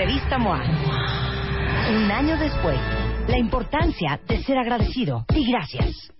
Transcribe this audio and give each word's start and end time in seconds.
Revista 0.00 0.38
MOA. 0.38 0.62
Un 1.90 2.10
año 2.10 2.38
después, 2.38 2.80
la 3.28 3.36
importancia 3.36 4.18
de 4.26 4.42
ser 4.44 4.56
agradecido 4.56 5.26
y 5.34 5.52
gracias. 5.52 6.10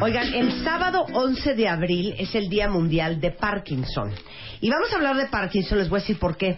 Oigan, 0.00 0.34
el 0.34 0.64
sábado 0.64 1.04
11 1.12 1.54
de 1.54 1.68
abril 1.68 2.14
es 2.18 2.34
el 2.34 2.48
Día 2.48 2.68
Mundial 2.68 3.20
de 3.20 3.30
Parkinson. 3.32 4.12
Y 4.60 4.70
vamos 4.70 4.92
a 4.92 4.96
hablar 4.96 5.16
de 5.16 5.26
Parkinson, 5.26 5.78
les 5.78 5.88
voy 5.88 5.98
a 5.98 6.00
decir 6.00 6.18
por 6.18 6.36
qué. 6.36 6.56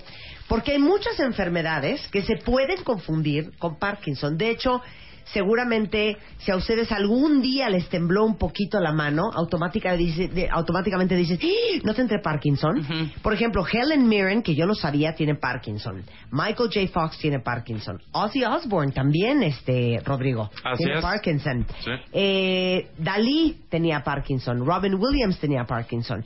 Porque 0.49 0.73
hay 0.73 0.79
muchas 0.79 1.19
enfermedades 1.21 2.07
que 2.09 2.23
se 2.23 2.37
pueden 2.37 2.83
confundir 2.85 3.57
con 3.59 3.79
Parkinson. 3.79 4.37
De 4.37 4.51
hecho, 4.51 4.83
seguramente 5.25 6.17
si 6.39 6.51
a 6.51 6.57
ustedes 6.57 6.91
algún 6.93 7.41
día 7.43 7.69
les 7.69 7.89
tembló 7.89 8.25
un 8.25 8.37
poquito 8.37 8.81
la 8.81 8.93
mano, 8.93 9.31
automática 9.35 9.97
dice- 9.97 10.29
de- 10.29 10.49
automáticamente 10.51 11.15
dices, 11.17 11.39
"¡Ah! 11.43 11.81
¿no 11.85 11.95
tendré 11.95 12.19
Parkinson? 12.21 13.13
Por 13.23 13.33
ejemplo, 13.33 13.65
Helen 13.71 14.09
Mirren, 14.09 14.43
que 14.43 14.55
yo 14.55 14.67
no 14.67 14.75
sabía, 14.75 15.15
tiene 15.15 15.35
Parkinson. 15.35 16.03
Michael 16.31 16.71
J. 16.73 16.89
Fox 16.93 17.19
tiene 17.19 17.41
Parkinson. 17.41 18.01
Ozzy 18.13 18.45
Osbourne 18.45 18.93
también, 18.93 19.43
este, 19.43 20.01
Rodrigo, 20.05 20.51
Así 20.65 20.85
tiene 20.85 20.99
es. 20.99 21.03
Parkinson. 21.03 21.67
Sí. 21.85 21.91
Eh, 22.13 22.91
Dalí 22.99 23.57
tenía 23.69 24.03
Parkinson. 24.03 24.65
Robin 24.67 24.95
Williams 24.95 25.39
tenía 25.39 25.65
Parkinson. 25.65 26.25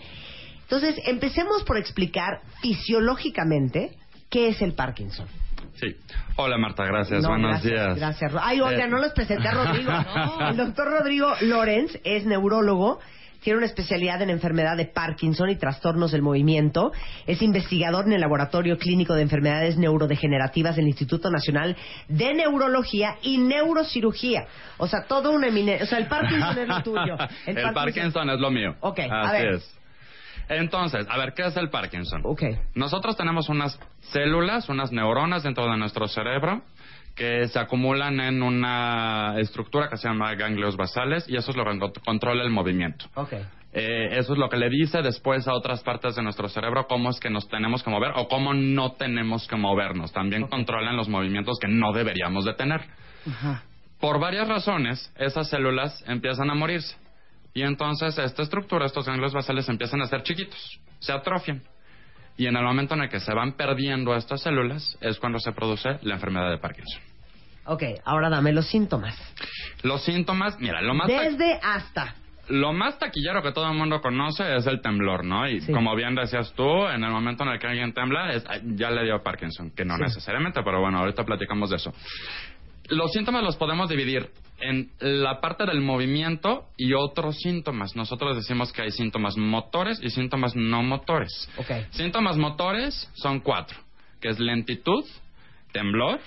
Entonces, 0.63 0.97
empecemos 1.07 1.63
por 1.65 1.77
explicar 1.79 2.41
fisiológicamente 2.61 3.93
qué 4.29 4.49
es 4.49 4.61
el 4.63 4.75
Parkinson. 4.75 5.27
Sí. 5.75 5.95
Hola 6.37 6.59
Marta, 6.59 6.85
gracias. 6.85 7.23
No, 7.23 7.31
Buenos 7.31 7.63
gracias, 7.63 7.73
días. 7.73 7.99
Gracias. 7.99 8.33
Ay, 8.41 8.61
oiga, 8.61 8.85
Eh, 8.85 8.89
no 8.89 8.99
los 8.99 9.13
presenté 9.13 9.49
a 9.49 9.53
Rodrigo. 9.53 9.93
El 10.51 10.57
doctor 10.57 10.89
Rodrigo 10.91 11.33
Lorenz 11.43 11.99
es 12.05 12.25
neurólogo. 12.27 12.99
Tiene 13.43 13.59
una 13.59 13.67
especialidad 13.67 14.21
en 14.23 14.31
enfermedad 14.31 14.77
de 14.77 14.87
Parkinson 14.87 15.51
y 15.51 15.57
trastornos 15.57 16.11
del 16.11 16.21
movimiento. 16.21 16.91
Es 17.29 17.43
investigador 17.43 18.07
en 18.07 18.15
el 18.15 18.21
Laboratorio 18.21 18.77
Clínico 18.77 19.15
de 19.15 19.23
Enfermedades 19.23 19.77
Neurodegenerativas 19.77 20.75
del 20.75 20.89
Instituto 20.89 21.31
Nacional 21.31 21.77
de 22.09 22.35
Neurología 22.35 23.19
y 23.23 23.39
Neurocirugía. 23.39 24.47
O 24.79 24.89
sea, 24.89 25.05
todo 25.07 25.31
un 25.31 25.45
eminente. 25.45 25.85
O 25.85 25.87
sea, 25.87 25.99
el 25.99 26.09
Parkinson 26.09 26.59
es 26.59 26.69
lo 26.69 26.83
tuyo. 26.83 27.17
El, 27.47 27.73
Parkinson... 27.73 28.31
es 28.31 28.41
lo 28.41 28.51
mío. 28.51 28.75
Ok, 28.81 28.99
a 29.09 29.31
ver. 29.31 29.55
es. 29.55 29.79
Entonces, 30.49 31.07
a 31.11 31.19
ver, 31.19 31.33
¿qué 31.35 31.43
es 31.47 31.57
el 31.57 31.71
Parkinson? 31.71 32.23
Ok. 32.25 32.43
Nosotros 32.75 33.17
tenemos 33.17 33.49
unas 33.49 33.79
células, 34.13 34.69
unas 34.69 34.93
neuronas 34.93 35.43
dentro 35.43 35.69
de 35.71 35.77
nuestro 35.77 36.07
cerebro 36.09 36.63
que 37.15 37.49
se 37.49 37.59
acumulan 37.59 38.21
en 38.21 38.43
una 38.43 39.35
estructura 39.39 39.89
que 39.89 39.97
se 39.97 40.07
llama 40.07 40.35
ganglios 40.35 40.77
basales 40.77 41.27
y 41.29 41.37
eso 41.37 41.51
es 41.51 41.57
lo 41.57 41.65
que 41.65 41.79
con- 41.79 41.93
controla 42.05 42.43
el 42.45 42.51
movimiento. 42.51 43.07
Ok. 43.15 43.33
Eh, 43.79 44.09
eso 44.19 44.33
es 44.35 44.39
lo 44.39 44.49
que 44.49 44.57
le 44.57 44.71
dice 44.71 45.03
después 45.03 45.47
a 45.49 45.53
otras 45.55 45.83
partes 45.83 46.15
de 46.17 46.23
nuestro 46.23 46.49
cerebro 46.49 46.87
cómo 46.87 47.11
es 47.11 47.19
que 47.21 47.29
nos 47.29 47.47
tenemos 47.49 47.83
que 47.83 47.91
mover 47.91 48.13
o 48.17 48.29
cómo 48.29 48.55
no 48.55 48.93
tenemos 48.93 49.47
que 49.49 49.57
movernos. 49.57 50.13
También 50.13 50.47
controlan 50.47 50.97
los 50.97 51.09
movimientos 51.09 51.59
que 51.61 51.69
no 51.69 51.93
deberíamos 51.93 52.45
de 52.45 52.55
tener. 52.55 52.83
Por 54.01 54.21
varias 54.21 54.47
razones, 54.49 55.13
esas 55.17 55.49
células 55.51 56.03
empiezan 56.07 56.51
a 56.51 56.55
morirse. 56.55 56.97
Y 57.57 57.63
entonces 57.63 58.19
esta 58.19 58.43
estructura, 58.43 58.85
estos 58.85 59.07
ganglios 59.07 59.33
basales 59.33 59.67
empiezan 59.71 60.03
a 60.03 60.07
ser 60.07 60.23
chiquitos, 60.23 60.79
se 60.99 61.11
atrofian. 61.11 61.63
Y 62.37 62.47
en 62.47 62.55
el 62.55 62.63
momento 62.63 62.93
en 62.95 63.01
el 63.01 63.09
que 63.09 63.19
se 63.19 63.33
van 63.33 63.53
perdiendo 63.53 64.15
estas 64.15 64.43
células 64.43 64.99
es 65.01 65.19
cuando 65.19 65.39
se 65.39 65.53
produce 65.53 65.99
la 66.03 66.17
enfermedad 66.17 66.51
de 66.51 66.59
Parkinson. 66.59 67.01
Ok, 67.65 67.83
ahora 68.05 68.29
dame 68.29 68.53
los 68.53 68.67
síntomas. 68.67 69.17
Los 69.83 70.05
síntomas, 70.05 70.61
mira, 70.61 70.83
lo 70.83 70.93
más... 70.93 71.09
Desde 71.09 71.59
hasta. 71.63 72.17
Lo 72.49 72.75
más 72.75 72.99
taquillero 72.99 73.43
que 73.43 73.53
todo 73.53 73.67
el 73.71 73.75
mundo 73.77 74.03
conoce 74.03 74.55
es 74.55 74.67
el 74.67 74.83
temblor, 74.83 75.25
¿no? 75.25 75.49
Y 75.49 75.61
como 75.73 75.97
bien 75.97 76.15
decías 76.15 76.53
tú, 76.53 76.87
en 76.89 77.03
el 77.03 77.11
momento 77.11 77.43
en 77.43 77.49
el 77.53 77.59
que 77.59 77.67
alguien 77.69 77.95
tembla, 77.95 78.33
es, 78.33 78.45
ya 78.77 78.91
le 78.91 79.03
dio 79.05 79.23
Parkinson, 79.23 79.71
que 79.71 79.85
no 79.87 79.97
Sí. 79.97 80.03
necesariamente, 80.03 80.61
pero 80.63 80.81
bueno, 80.81 80.99
ahorita 80.99 81.25
platicamos 81.25 81.71
de 81.71 81.77
eso. 81.77 81.93
Los 82.89 83.13
síntomas 83.13 83.43
los 83.43 83.57
podemos 83.57 83.89
dividir 83.89 84.31
en 84.61 84.91
la 85.01 85.41
parte 85.41 85.67
del 85.67 85.81
movimiento 85.81 86.67
y 86.77 86.95
otros 86.95 87.37
síntomas. 87.39 87.95
Nosotros 87.97 88.37
decimos 88.37 88.73
que 88.73 88.83
hay 88.83 88.91
síntomas 88.91 89.37
motores 89.37 90.01
y 90.03 90.11
síntomas 90.11 90.55
no 90.57 90.83
motores. 90.83 91.49
Ok. 91.59 91.71
Síntomas 91.91 92.37
motores 92.37 93.11
son 93.15 93.41
cuatro, 93.41 93.79
que 94.21 94.29
es 94.29 94.39
lentitud, 94.39 95.05
temblor, 95.73 96.21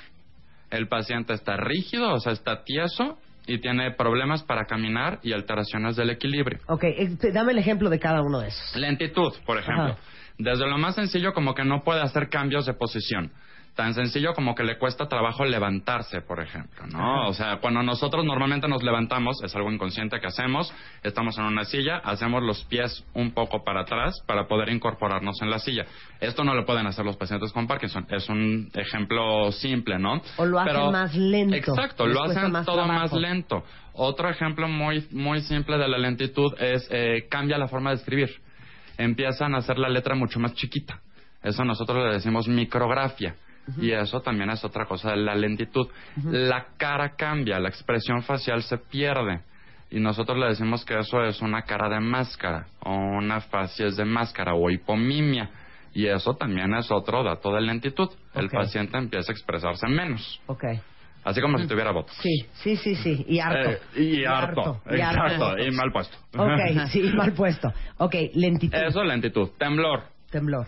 el 0.69 0.87
paciente 0.87 1.33
está 1.33 1.57
rígido, 1.57 2.13
o 2.13 2.19
sea, 2.19 2.33
está 2.33 2.63
tieso 2.63 3.17
y 3.47 3.59
tiene 3.59 3.91
problemas 3.91 4.43
para 4.43 4.65
caminar 4.65 5.19
y 5.23 5.33
alteraciones 5.33 5.95
del 5.95 6.11
equilibrio. 6.11 6.59
Ok, 6.67 6.83
eh, 6.83 7.09
dame 7.33 7.53
el 7.53 7.57
ejemplo 7.57 7.89
de 7.89 7.99
cada 7.99 8.21
uno 8.21 8.39
de 8.39 8.49
esos. 8.49 8.75
Lentitud, 8.75 9.33
por 9.45 9.57
ejemplo. 9.57 9.93
Ajá. 9.93 9.97
Desde 10.37 10.67
lo 10.67 10.77
más 10.77 10.95
sencillo 10.95 11.33
como 11.33 11.53
que 11.53 11.65
no 11.65 11.83
puede 11.83 12.01
hacer 12.01 12.29
cambios 12.29 12.65
de 12.65 12.73
posición. 12.73 13.31
Tan 13.75 13.93
sencillo 13.93 14.33
como 14.33 14.55
que 14.55 14.63
le 14.63 14.77
cuesta 14.77 15.07
trabajo 15.07 15.45
levantarse, 15.45 16.21
por 16.21 16.41
ejemplo, 16.41 16.85
¿no? 16.87 17.27
O 17.29 17.33
sea, 17.33 17.59
cuando 17.61 17.81
nosotros 17.81 18.25
normalmente 18.25 18.67
nos 18.67 18.83
levantamos, 18.83 19.41
es 19.41 19.55
algo 19.55 19.71
inconsciente 19.71 20.19
que 20.19 20.27
hacemos, 20.27 20.73
estamos 21.01 21.37
en 21.37 21.45
una 21.45 21.63
silla, 21.63 21.97
hacemos 22.03 22.43
los 22.43 22.65
pies 22.65 23.05
un 23.13 23.31
poco 23.31 23.63
para 23.63 23.81
atrás 23.81 24.21
para 24.27 24.47
poder 24.47 24.67
incorporarnos 24.69 25.41
en 25.41 25.49
la 25.49 25.59
silla. 25.59 25.85
Esto 26.19 26.43
no 26.43 26.55
lo 26.55 26.65
pueden 26.65 26.87
hacer 26.87 27.05
los 27.05 27.15
pacientes 27.15 27.53
con 27.53 27.67
Parkinson. 27.67 28.05
Es 28.09 28.27
un 28.27 28.69
ejemplo 28.73 29.49
simple, 29.53 29.97
¿no? 29.97 30.21
O 30.35 30.45
lo 30.45 30.59
hacen 30.59 30.73
Pero- 30.73 30.91
más 30.91 31.15
lento. 31.15 31.55
Exacto, 31.55 32.05
lo 32.05 32.21
hacen 32.23 32.51
más 32.51 32.65
todo 32.65 32.83
trabajo. 32.83 32.99
más 32.99 33.13
lento. 33.13 33.63
Otro 33.93 34.29
ejemplo 34.29 34.67
muy, 34.67 35.07
muy 35.11 35.39
simple 35.41 35.77
de 35.77 35.87
la 35.87 35.97
lentitud 35.97 36.53
es 36.59 36.85
eh, 36.91 37.27
cambia 37.29 37.57
la 37.57 37.67
forma 37.69 37.91
de 37.91 37.97
escribir. 37.97 38.29
Empiezan 38.97 39.55
a 39.55 39.59
hacer 39.59 39.77
la 39.79 39.87
letra 39.87 40.15
mucho 40.15 40.39
más 40.39 40.53
chiquita. 40.53 40.99
Eso 41.41 41.63
nosotros 41.63 42.05
le 42.05 42.13
decimos 42.15 42.49
micrografía. 42.49 43.35
Y 43.77 43.91
eso 43.91 44.21
también 44.21 44.49
es 44.49 44.63
otra 44.63 44.85
cosa 44.85 45.11
de 45.11 45.17
la 45.17 45.35
lentitud. 45.35 45.87
La 46.25 46.67
cara 46.77 47.15
cambia, 47.15 47.59
la 47.59 47.69
expresión 47.69 48.23
facial 48.23 48.63
se 48.63 48.77
pierde. 48.77 49.41
Y 49.91 49.99
nosotros 49.99 50.37
le 50.37 50.47
decimos 50.47 50.85
que 50.85 50.97
eso 50.97 51.23
es 51.23 51.41
una 51.41 51.63
cara 51.63 51.89
de 51.89 51.99
máscara, 51.99 52.67
o 52.81 52.93
una 52.93 53.41
facies 53.41 53.97
de 53.97 54.05
máscara, 54.05 54.53
o 54.53 54.69
hipomimia. 54.69 55.49
Y 55.93 56.05
eso 56.05 56.35
también 56.35 56.73
es 56.75 56.91
otro 56.91 57.23
dato 57.23 57.51
de 57.53 57.61
lentitud. 57.61 58.09
El 58.35 58.49
paciente 58.49 58.97
empieza 58.97 59.31
a 59.31 59.33
expresarse 59.33 59.87
menos. 59.87 60.39
Ok. 60.45 60.63
Así 61.23 61.41
como 61.41 61.57
si 61.57 61.67
tuviera 61.67 61.91
votos. 61.91 62.15
Sí, 62.21 62.45
sí, 62.53 62.77
sí, 62.77 62.95
sí. 62.95 63.25
Y 63.27 63.39
harto. 63.39 63.71
Eh, 63.95 64.03
y, 64.03 64.25
harto. 64.25 64.81
y 64.89 65.01
harto. 65.01 65.25
Exacto. 65.25 65.57
Y 65.59 65.71
mal 65.71 65.91
puesto. 65.91 66.17
Ok, 66.37 66.87
sí, 66.91 67.01
mal 67.13 67.33
puesto. 67.33 67.73
Ok, 67.97 68.15
lentitud. 68.35 68.77
Eso, 68.77 69.03
lentitud. 69.03 69.49
Temblor. 69.57 70.03
Temblor. 70.31 70.67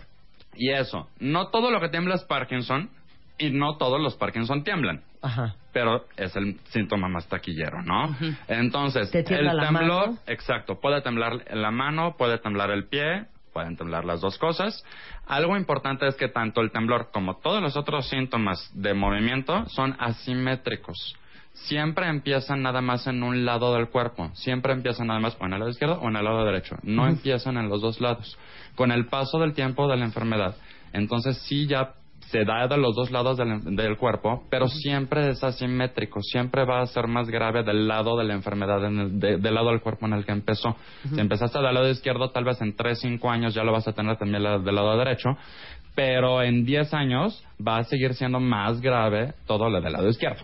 Y 0.54 0.70
eso. 0.70 1.08
No 1.18 1.48
todo 1.48 1.70
lo 1.70 1.80
que 1.80 1.88
tiembla 1.88 2.14
es 2.14 2.24
Parkinson 2.24 2.90
y 3.38 3.50
no 3.50 3.76
todos 3.76 4.00
los 4.00 4.16
Parkinson 4.16 4.62
tiemblan. 4.64 5.02
Ajá. 5.24 5.54
pero 5.72 6.04
es 6.16 6.34
el 6.34 6.58
síntoma 6.70 7.08
más 7.08 7.28
taquillero, 7.28 7.80
¿no? 7.82 8.14
Entonces, 8.48 9.10
Te 9.12 9.20
el 9.20 9.46
la 9.46 9.66
temblor, 9.68 10.06
mano. 10.08 10.18
exacto, 10.26 10.80
puede 10.80 11.00
temblar 11.00 11.44
la 11.54 11.70
mano, 11.70 12.16
puede 12.18 12.38
temblar 12.38 12.70
el 12.72 12.88
pie, 12.88 13.26
pueden 13.52 13.76
temblar 13.76 14.04
las 14.04 14.20
dos 14.20 14.36
cosas. 14.36 14.84
Algo 15.26 15.56
importante 15.56 16.06
es 16.08 16.16
que 16.16 16.28
tanto 16.28 16.60
el 16.60 16.72
temblor 16.72 17.10
como 17.12 17.36
todos 17.38 17.62
los 17.62 17.76
otros 17.76 18.08
síntomas 18.08 18.68
de 18.74 18.94
movimiento 18.94 19.64
son 19.68 19.94
asimétricos. 19.98 21.16
Siempre 21.54 22.08
empiezan 22.08 22.62
nada 22.62 22.80
más 22.80 23.06
en 23.06 23.22
un 23.22 23.44
lado 23.44 23.74
del 23.74 23.88
cuerpo, 23.88 24.30
siempre 24.34 24.72
empiezan 24.72 25.06
nada 25.08 25.20
más 25.20 25.36
o 25.40 25.44
en 25.46 25.52
el 25.52 25.58
lado 25.60 25.70
izquierdo 25.70 26.00
o 26.00 26.08
en 26.08 26.16
el 26.16 26.24
lado 26.24 26.44
derecho, 26.44 26.76
no 26.82 27.06
empiezan 27.06 27.56
en 27.58 27.68
los 27.68 27.80
dos 27.82 28.00
lados. 28.00 28.38
Con 28.74 28.90
el 28.90 29.06
paso 29.06 29.38
del 29.38 29.52
tiempo 29.52 29.86
de 29.86 29.96
la 29.96 30.04
enfermedad, 30.04 30.56
entonces 30.92 31.36
sí 31.46 31.66
ya 31.66 31.92
se 32.30 32.44
da 32.46 32.66
de 32.66 32.78
los 32.78 32.94
dos 32.96 33.10
lados 33.10 33.36
del, 33.36 33.76
del 33.76 33.98
cuerpo, 33.98 34.44
pero 34.48 34.66
siempre 34.68 35.28
es 35.28 35.44
asimétrico, 35.44 36.22
siempre 36.22 36.64
va 36.64 36.80
a 36.80 36.86
ser 36.86 37.06
más 37.06 37.28
grave 37.28 37.62
del 37.62 37.86
lado 37.86 38.16
de 38.16 38.24
la 38.24 38.32
enfermedad, 38.32 38.82
en 38.86 38.98
el- 38.98 39.20
de- 39.20 39.36
del 39.36 39.54
lado 39.54 39.68
del 39.68 39.80
cuerpo 39.82 40.06
en 40.06 40.14
el 40.14 40.24
que 40.24 40.32
empezó. 40.32 40.74
Si 41.14 41.20
empezaste 41.20 41.58
del 41.60 41.74
lado 41.74 41.90
izquierdo, 41.90 42.30
tal 42.30 42.44
vez 42.44 42.58
en 42.62 42.74
3, 42.74 42.98
5 43.00 43.30
años 43.30 43.52
ya 43.54 43.62
lo 43.62 43.72
vas 43.72 43.86
a 43.86 43.92
tener 43.92 44.16
también 44.16 44.42
la- 44.42 44.58
del 44.58 44.74
lado 44.74 44.96
derecho, 44.96 45.36
pero 45.94 46.42
en 46.42 46.64
10 46.64 46.94
años 46.94 47.44
va 47.66 47.76
a 47.78 47.84
seguir 47.84 48.14
siendo 48.14 48.40
más 48.40 48.80
grave 48.80 49.34
todo 49.46 49.68
lo 49.68 49.80
del 49.82 49.92
lado 49.92 50.08
izquierdo. 50.08 50.42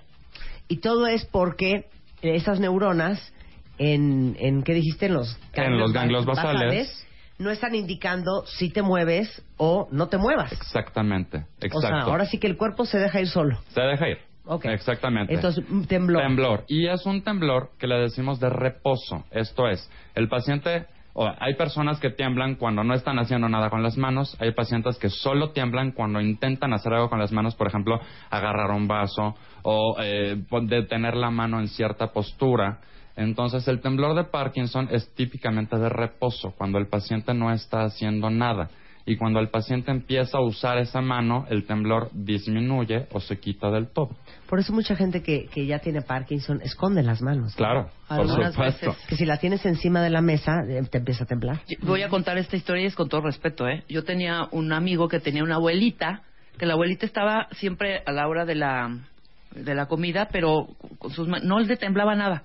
Y 0.68 0.78
todo 0.78 1.06
es 1.06 1.24
porque 1.26 1.86
esas 2.22 2.60
neuronas, 2.60 3.32
en, 3.78 4.36
en 4.38 4.62
¿qué 4.62 4.74
dijiste? 4.74 5.06
En 5.06 5.14
los 5.14 5.38
En 5.54 5.78
los 5.78 5.92
ganglios 5.92 6.26
basales. 6.26 7.06
no 7.38 7.50
están 7.50 7.74
indicando 7.74 8.44
si 8.46 8.70
te 8.70 8.82
mueves 8.82 9.42
o 9.56 9.88
no 9.90 10.08
te 10.08 10.18
muevas. 10.18 10.52
Exactamente, 10.52 11.46
exacto. 11.60 11.78
O 11.78 11.80
sea, 11.80 12.00
ahora 12.00 12.26
sí 12.26 12.38
que 12.38 12.46
el 12.46 12.56
cuerpo 12.56 12.84
se 12.84 12.98
deja 12.98 13.20
ir 13.20 13.28
solo. 13.28 13.58
Se 13.68 13.80
deja 13.80 14.08
ir. 14.08 14.18
Ok. 14.44 14.64
Exactamente. 14.64 15.34
Entonces, 15.34 15.64
temblor. 15.88 16.22
Temblor. 16.22 16.64
Y 16.68 16.88
es 16.88 17.04
un 17.04 17.22
temblor 17.22 17.70
que 17.78 17.86
le 17.86 17.96
decimos 17.96 18.40
de 18.40 18.48
reposo. 18.48 19.24
Esto 19.30 19.68
es, 19.68 19.90
el 20.14 20.28
paciente, 20.28 20.86
o 21.20 21.28
hay 21.40 21.54
personas 21.54 21.98
que 21.98 22.10
tiemblan 22.10 22.54
cuando 22.54 22.84
no 22.84 22.94
están 22.94 23.18
haciendo 23.18 23.48
nada 23.48 23.70
con 23.70 23.82
las 23.82 23.96
manos, 23.96 24.36
hay 24.38 24.52
pacientes 24.52 24.98
que 24.98 25.10
solo 25.10 25.50
tiemblan 25.50 25.90
cuando 25.90 26.20
intentan 26.20 26.72
hacer 26.72 26.92
algo 26.92 27.10
con 27.10 27.18
las 27.18 27.32
manos, 27.32 27.56
por 27.56 27.66
ejemplo, 27.66 27.98
agarrar 28.30 28.70
un 28.70 28.86
vaso 28.86 29.34
o 29.64 29.96
eh, 30.00 30.40
detener 30.62 31.16
la 31.16 31.32
mano 31.32 31.58
en 31.58 31.66
cierta 31.66 32.12
postura. 32.12 32.78
Entonces, 33.16 33.66
el 33.66 33.80
temblor 33.80 34.14
de 34.14 34.30
Parkinson 34.30 34.90
es 34.92 35.12
típicamente 35.16 35.76
de 35.76 35.88
reposo, 35.88 36.54
cuando 36.56 36.78
el 36.78 36.86
paciente 36.86 37.34
no 37.34 37.50
está 37.50 37.82
haciendo 37.82 38.30
nada. 38.30 38.70
Y 39.08 39.16
cuando 39.16 39.40
el 39.40 39.48
paciente 39.48 39.90
empieza 39.90 40.36
a 40.36 40.42
usar 40.42 40.76
esa 40.76 41.00
mano, 41.00 41.46
el 41.48 41.64
temblor 41.64 42.10
disminuye 42.12 43.06
o 43.12 43.20
se 43.20 43.38
quita 43.40 43.70
del 43.70 43.88
todo. 43.88 44.10
Por 44.46 44.58
eso 44.58 44.74
mucha 44.74 44.96
gente 44.96 45.22
que, 45.22 45.46
que 45.46 45.64
ya 45.64 45.78
tiene 45.78 46.02
Parkinson 46.02 46.60
esconde 46.62 47.02
las 47.02 47.22
manos. 47.22 47.54
Claro, 47.54 47.88
por 48.06 48.28
supuesto. 48.28 48.60
veces. 48.60 49.06
Que 49.08 49.16
si 49.16 49.24
la 49.24 49.38
tienes 49.38 49.64
encima 49.64 50.02
de 50.02 50.10
la 50.10 50.20
mesa, 50.20 50.60
eh, 50.68 50.82
te 50.90 50.98
empieza 50.98 51.24
a 51.24 51.26
temblar. 51.26 51.62
Voy 51.80 52.02
a 52.02 52.10
contar 52.10 52.36
esta 52.36 52.56
historia 52.56 52.82
y 52.82 52.86
es 52.86 52.94
con 52.94 53.08
todo 53.08 53.22
respeto, 53.22 53.66
¿eh? 53.66 53.82
Yo 53.88 54.04
tenía 54.04 54.46
un 54.50 54.74
amigo 54.74 55.08
que 55.08 55.20
tenía 55.20 55.42
una 55.42 55.54
abuelita, 55.54 56.20
que 56.58 56.66
la 56.66 56.74
abuelita 56.74 57.06
estaba 57.06 57.48
siempre 57.52 58.02
a 58.04 58.12
la 58.12 58.28
hora 58.28 58.44
de 58.44 58.56
la, 58.56 58.94
de 59.54 59.74
la 59.74 59.86
comida, 59.86 60.28
pero 60.30 60.68
con 60.98 61.12
sus 61.12 61.26
no 61.26 61.60
le 61.60 61.76
temblaba 61.78 62.14
nada. 62.14 62.42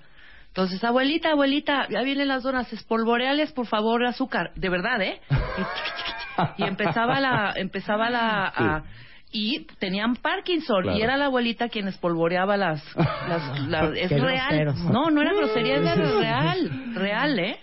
Entonces, 0.55 0.83
abuelita, 0.83 1.31
abuelita, 1.31 1.87
ya 1.89 2.03
vienen 2.03 2.27
las 2.27 2.43
donas, 2.43 2.71
espolvoreales, 2.71 3.51
por 3.53 3.65
favor, 3.65 4.05
azúcar. 4.05 4.51
De 4.55 4.69
verdad, 4.69 5.01
¿eh? 5.01 5.19
Y, 6.57 6.63
empezaba 6.63 7.19
la, 7.19 7.53
empezaba 7.55 8.09
la, 8.09 8.47
a- 8.47 8.83
y 9.31 9.65
tenían 9.79 10.15
Parkinson 10.15 10.81
Claro. 10.83 10.97
y 10.97 11.01
era 11.03 11.15
la 11.17 11.25
abuelita 11.25 11.69
quien 11.69 11.87
espolvoreaba 11.87 12.57
las, 12.57 12.83
las, 12.95 13.59
las- 13.67 13.97
es 13.97 14.09
real. 14.11 14.47
groseros. 14.49 14.79
No, 14.91 15.09
no 15.11 15.21
era 15.21 15.33
grosería, 15.33 15.75
era 15.77 15.93
real, 15.95 16.93
real, 16.95 17.39
¿eh? 17.39 17.59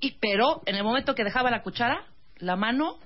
Y, 0.00 0.12
pero 0.20 0.62
en 0.66 0.74
el 0.76 0.82
momento 0.84 1.14
que 1.14 1.22
dejaba 1.24 1.50
la 1.52 1.62
cuchara, 1.62 2.02
la 2.38 2.56
mano, 2.56 2.96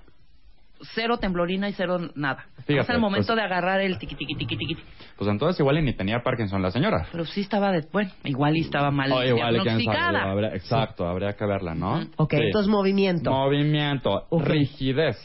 cero 0.95 1.19
temblorina 1.19 1.69
y 1.69 1.73
cero 1.73 1.99
nada. 2.15 2.47
Fíjate, 2.67 2.81
es 2.81 2.89
el 2.91 2.99
momento 3.01 3.29
pues- 3.29 3.37
de 3.37 3.43
agarrar 3.43 3.81
el 3.81 3.99
tiqui 3.99 4.15
tiqui 4.15 4.35
tiqui 4.37 4.57
tiqui. 4.57 4.77
Pues 5.17 5.31
entonces 5.31 5.59
igual 5.61 5.79
y 5.79 5.83
ni 5.83 5.95
tenía 5.95 6.23
Parkinson 6.23 6.63
la 6.63 6.71
señora. 6.71 7.07
Pero 7.11 7.25
sí 7.25 7.41
estaba 7.41 7.73
de, 7.73 7.87
bueno, 7.93 8.11
igual 8.25 8.57
y 8.57 8.61
estaba 8.61 8.91
mal 8.91 9.11
O 9.13 9.23
igual 9.25 9.57
y 9.57 9.61
quién 9.61 9.65
sabe, 9.65 9.83
diagnosticada. 9.85 10.31
habría- 10.31 10.55
exacto, 10.55 11.07
habría 11.09 11.33
que 11.35 11.45
verla, 11.47 11.75
¿no? 11.75 12.01
Ok, 12.17 12.35
Sí. 12.35 12.41
entonces 12.43 12.69
movimiento. 12.71 13.31
Movimiento, 13.31 14.27
rigidez. 14.31 15.17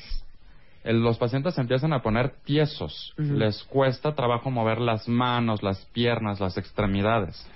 El- 0.84 1.02
los 1.02 1.18
pacientes 1.18 1.58
empiezan 1.58 1.94
a 1.94 2.02
poner 2.02 2.34
tiesos. 2.44 3.14
Les 3.18 3.64
cuesta 3.64 4.16
trabajo 4.16 4.52
mover 4.52 4.80
las 4.82 5.08
manos, 5.08 5.64
las 5.64 5.86
piernas, 5.94 6.42
las 6.42 6.58
extremidades. 6.58 7.50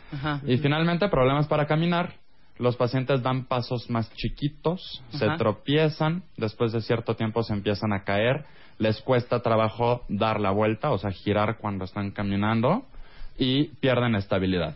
Y 0.46 0.58
finalmente 0.58 1.10
problemas 1.10 1.48
para 1.48 1.66
caminar. 1.68 2.14
Los 2.60 2.76
pacientes 2.76 3.22
dan 3.22 3.46
pasos 3.46 3.90
más 3.90 4.12
chiquitos, 4.16 5.04
se 5.12 5.28
tropiezan, 5.38 6.24
después 6.38 6.72
de 6.72 6.82
cierto 6.82 7.16
tiempo 7.16 7.44
se 7.44 7.54
empiezan 7.54 7.94
a 7.94 8.04
caer, 8.04 8.46
les 8.80 9.02
cuesta 9.02 9.42
trabajo 9.42 10.04
dar 10.10 10.40
la 10.40 10.52
vuelta, 10.52 10.92
o 10.92 10.98
sea, 10.98 11.12
girar 11.12 11.58
cuando 11.58 11.86
están 11.86 12.12
caminando 12.12 12.86
y 13.38 13.66
pierden 13.80 14.16
estabilidad. 14.16 14.76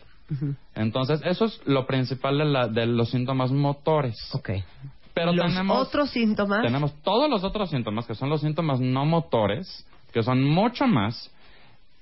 Entonces, 0.75 1.21
eso 1.25 1.45
es 1.45 1.61
lo 1.65 1.85
principal 1.85 2.37
de, 2.37 2.45
la- 2.45 2.67
de 2.67 2.85
los 2.85 3.09
síntomas 3.09 3.51
motores. 3.51 4.15
Ok. 4.33 4.49
Pero 5.13 5.33
los 5.33 5.45
tenemos, 5.47 5.87
otros 5.87 6.09
síntomas. 6.11 6.61
tenemos 6.63 6.93
todos 7.03 7.29
los 7.29 7.43
otros 7.43 7.69
síntomas, 7.69 8.05
que 8.05 8.15
son 8.15 8.29
los 8.29 8.39
síntomas 8.41 8.79
no 8.79 9.05
motores, 9.05 9.85
que 10.13 10.23
son 10.23 10.41
mucho 10.43 10.87
más, 10.87 11.29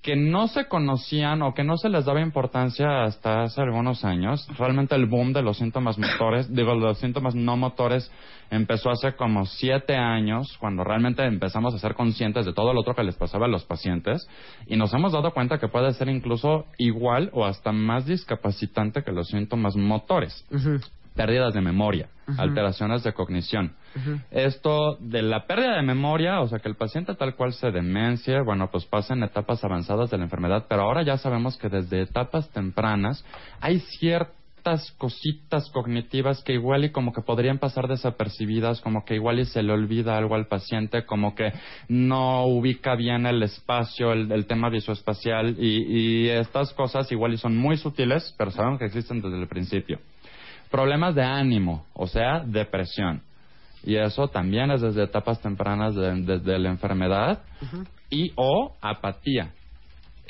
que 0.02 0.16
no 0.16 0.48
se 0.48 0.68
conocían 0.68 1.42
o 1.42 1.54
que 1.54 1.64
no 1.64 1.78
se 1.78 1.90
les 1.90 2.06
daba 2.06 2.22
importancia 2.22 3.04
hasta 3.04 3.44
hace 3.44 3.62
algunos 3.62 4.06
años. 4.06 4.48
Realmente 4.58 4.96
el 4.96 5.08
boom 5.08 5.34
de 5.34 5.42
los 5.42 5.58
síntomas 5.58 5.98
motores, 5.98 6.54
digo, 6.54 6.74
los 6.76 7.00
síntomas 7.00 7.36
no 7.36 7.58
motores 7.58 8.10
empezó 8.50 8.90
hace 8.90 9.14
como 9.16 9.46
siete 9.46 9.96
años, 9.96 10.58
cuando 10.60 10.84
realmente 10.84 11.24
empezamos 11.26 11.76
a 11.76 11.80
ser 11.80 11.94
conscientes 11.94 12.46
de 12.46 12.54
todo 12.54 12.74
lo 12.74 12.80
otro 12.80 12.96
que 12.96 13.04
les 13.04 13.16
pasaba 13.16 13.46
a 13.46 13.50
los 13.50 13.66
pacientes 13.66 14.28
y 14.68 14.76
nos 14.76 14.94
hemos 14.94 15.12
dado 15.12 15.32
cuenta 15.32 15.60
que 15.60 15.68
puede 15.68 15.94
ser 15.94 16.10
incluso 16.10 16.66
igual 16.78 17.30
o 17.34 17.46
hasta 17.46 17.72
más 17.72 18.06
discapacitante 18.06 19.04
que 19.04 19.12
los 19.12 19.28
síntomas 19.28 19.76
motores 19.76 20.46
Ujú. 20.52 20.80
Pérdidas 21.20 21.54
de 21.54 21.60
memoria, 21.60 22.08
alteraciones 22.38 23.04
de 23.04 23.12
cognición. 23.12 23.74
Esto 24.32 24.96
de 25.02 25.22
la 25.22 25.46
pérdida 25.48 25.76
de 25.76 25.82
memoria, 25.82 26.40
o 26.40 26.48
sea, 26.48 26.60
que 26.60 26.70
el 26.70 26.78
paciente 26.78 27.14
tal 27.14 27.36
cual 27.36 27.52
se 27.52 27.72
demencia, 27.72 28.42
bueno, 28.42 28.70
pues 28.72 28.86
pasa 28.86 29.16
en 29.16 29.24
etapas 29.24 29.62
avanzadas 29.66 30.10
de 30.10 30.18
la 30.18 30.24
enfermedad, 30.24 30.68
pero 30.70 30.84
ahora 30.84 31.04
ya 31.04 31.18
sabemos 31.18 31.58
que 31.58 31.68
desde 31.68 32.04
etapas 32.04 32.50
tempranas 32.52 33.26
hay 33.60 33.82
ciertas 33.82 34.94
cositas 34.98 35.70
cognitivas 35.72 36.42
que 36.42 36.54
igual 36.54 36.86
y 36.86 36.92
como 36.92 37.12
que 37.12 37.22
podrían 37.22 37.58
pasar 37.58 37.90
desapercibidas, 37.90 38.80
como 38.80 39.04
que 39.04 39.16
igual 39.16 39.40
y 39.40 39.46
se 39.46 39.62
le 39.62 39.74
olvida 39.74 40.18
algo 40.18 40.36
al 40.36 40.48
paciente, 40.48 41.04
como 41.06 41.36
que 41.36 41.52
no 41.90 42.46
ubica 42.46 42.96
bien 42.96 43.26
el 43.26 43.44
espacio, 43.44 44.14
el, 44.14 44.32
el 44.32 44.46
tema 44.46 44.70
visoespacial 44.70 45.58
y, 45.60 45.84
y 45.84 46.30
estas 46.30 46.72
cosas 46.72 47.12
igual 47.12 47.34
y 47.34 47.38
son 47.38 47.58
muy 47.58 47.76
sutiles, 47.76 48.34
pero 48.38 48.52
sabemos 48.52 48.80
que 48.80 48.86
existen 48.86 49.22
desde 49.22 49.42
el 49.42 49.50
principio 49.50 50.00
problemas 50.70 51.16
de 51.16 51.24
ánimo, 51.24 51.86
o 51.94 52.08
sea, 52.08 52.42
depresión. 52.46 53.22
Y 53.84 53.96
eso 53.96 54.28
también 54.28 54.72
es 54.72 54.82
desde 54.82 55.04
etapas 55.04 55.42
tempranas 55.42 55.96
de, 55.96 56.14
desde 56.22 56.60
la 56.60 56.70
enfermedad 56.70 57.40
y 58.10 58.32
o 58.36 58.76
apatía, 58.82 59.54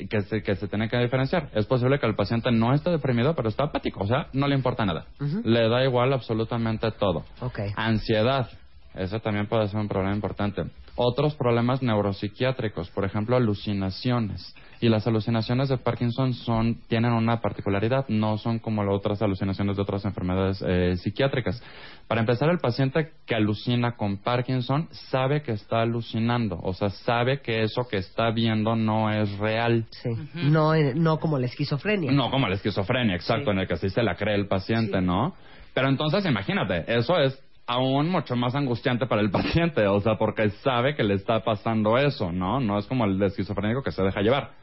que 0.08 0.20
se, 0.22 0.42
que 0.42 0.54
se 0.54 0.68
tiene 0.68 0.88
que 0.88 0.96
diferenciar. 0.98 1.48
Es 1.54 1.66
posible 1.66 1.98
que 1.98 2.06
el 2.06 2.14
paciente 2.14 2.50
no 2.52 2.72
esté 2.72 2.90
deprimido, 2.90 3.34
pero 3.34 3.48
está 3.48 3.64
apático, 3.64 4.04
o 4.04 4.06
sea, 4.06 4.28
no 4.32 4.46
le 4.46 4.54
importa 4.54 4.84
nada. 4.86 5.06
Le 5.44 5.68
da 5.68 5.84
igual 5.84 6.12
absolutamente 6.12 6.90
todo. 6.92 7.24
Ok. 7.40 7.60
Ansiedad, 7.76 8.48
eso 8.94 9.20
también 9.20 9.46
puede 9.46 9.68
ser 9.68 9.78
un 9.78 9.88
problema 9.88 10.14
importante. 10.14 10.62
Otros 10.96 11.34
problemas 11.34 11.82
neuropsiquiátricos, 11.82 12.90
por 12.90 13.04
ejemplo, 13.04 13.36
alucinaciones. 13.36 14.54
Y 14.82 14.88
las 14.88 15.06
alucinaciones 15.06 15.68
de 15.68 15.76
Parkinson 15.76 16.32
son, 16.32 16.80
tienen 16.88 17.12
una 17.12 17.40
particularidad, 17.42 18.06
no 18.08 18.38
son 18.38 18.58
como 18.58 18.82
las 18.82 18.94
otras 18.94 19.20
alucinaciones 19.20 19.76
de 19.76 19.82
otras 19.82 20.06
enfermedades 20.06 20.64
eh, 20.66 20.96
psiquiátricas. 20.96 21.62
Para 22.08 22.22
empezar, 22.22 22.48
el 22.48 22.58
paciente 22.58 23.12
que 23.26 23.34
alucina 23.34 23.96
con 23.96 24.16
Parkinson 24.16 24.88
sabe 24.90 25.42
que 25.42 25.52
está 25.52 25.82
alucinando, 25.82 26.58
o 26.62 26.72
sea, 26.72 26.88
sabe 26.88 27.42
que 27.42 27.62
eso 27.62 27.86
que 27.90 27.98
está 27.98 28.30
viendo 28.30 28.74
no 28.74 29.10
es 29.12 29.30
real. 29.38 29.84
Sí. 29.90 30.10
no, 30.34 30.74
eh, 30.74 30.94
no 30.94 31.18
como 31.18 31.38
la 31.38 31.46
esquizofrenia. 31.46 32.10
No 32.10 32.30
como 32.30 32.48
la 32.48 32.54
esquizofrenia, 32.54 33.14
exacto, 33.16 33.44
Sí. 33.44 33.50
en 33.50 33.58
el 33.58 33.68
que 33.68 33.76
sí 33.76 33.90
se 33.90 34.02
la 34.02 34.16
cree 34.16 34.34
el 34.34 34.48
paciente, 34.48 34.98
Sí. 34.98 35.04
¿no? 35.04 35.34
Pero 35.74 35.88
entonces, 35.88 36.24
imagínate, 36.24 36.84
eso 36.88 37.18
es 37.18 37.38
aún 37.70 38.08
mucho 38.10 38.34
más 38.34 38.54
angustiante 38.56 39.06
para 39.06 39.22
el 39.22 39.30
paciente, 39.38 39.86
o 39.86 40.00
sea, 40.00 40.18
porque 40.18 40.50
sabe 40.50 40.96
que 40.96 41.04
le 41.04 41.14
está 41.14 41.44
pasando 41.44 41.96
eso, 41.98 42.32
¿no? 42.32 42.60
No 42.60 42.78
es 42.78 42.86
como 42.86 43.04
el 43.04 43.22
esquizofrénico 43.22 43.82
que 43.82 43.92
se 43.92 44.02
deja 44.02 44.20
llevar. 44.20 44.59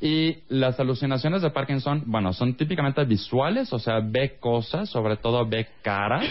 Y 0.00 0.38
las 0.48 0.78
alucinaciones 0.80 1.42
de 1.42 1.50
Parkinson, 1.50 2.02
bueno, 2.06 2.32
son 2.32 2.54
típicamente 2.54 3.04
visuales, 3.04 3.72
o 3.72 3.78
sea, 3.78 4.00
ve 4.00 4.38
cosas, 4.40 4.88
sobre 4.88 5.16
todo 5.16 5.46
ve 5.46 5.68
caras. 5.82 6.26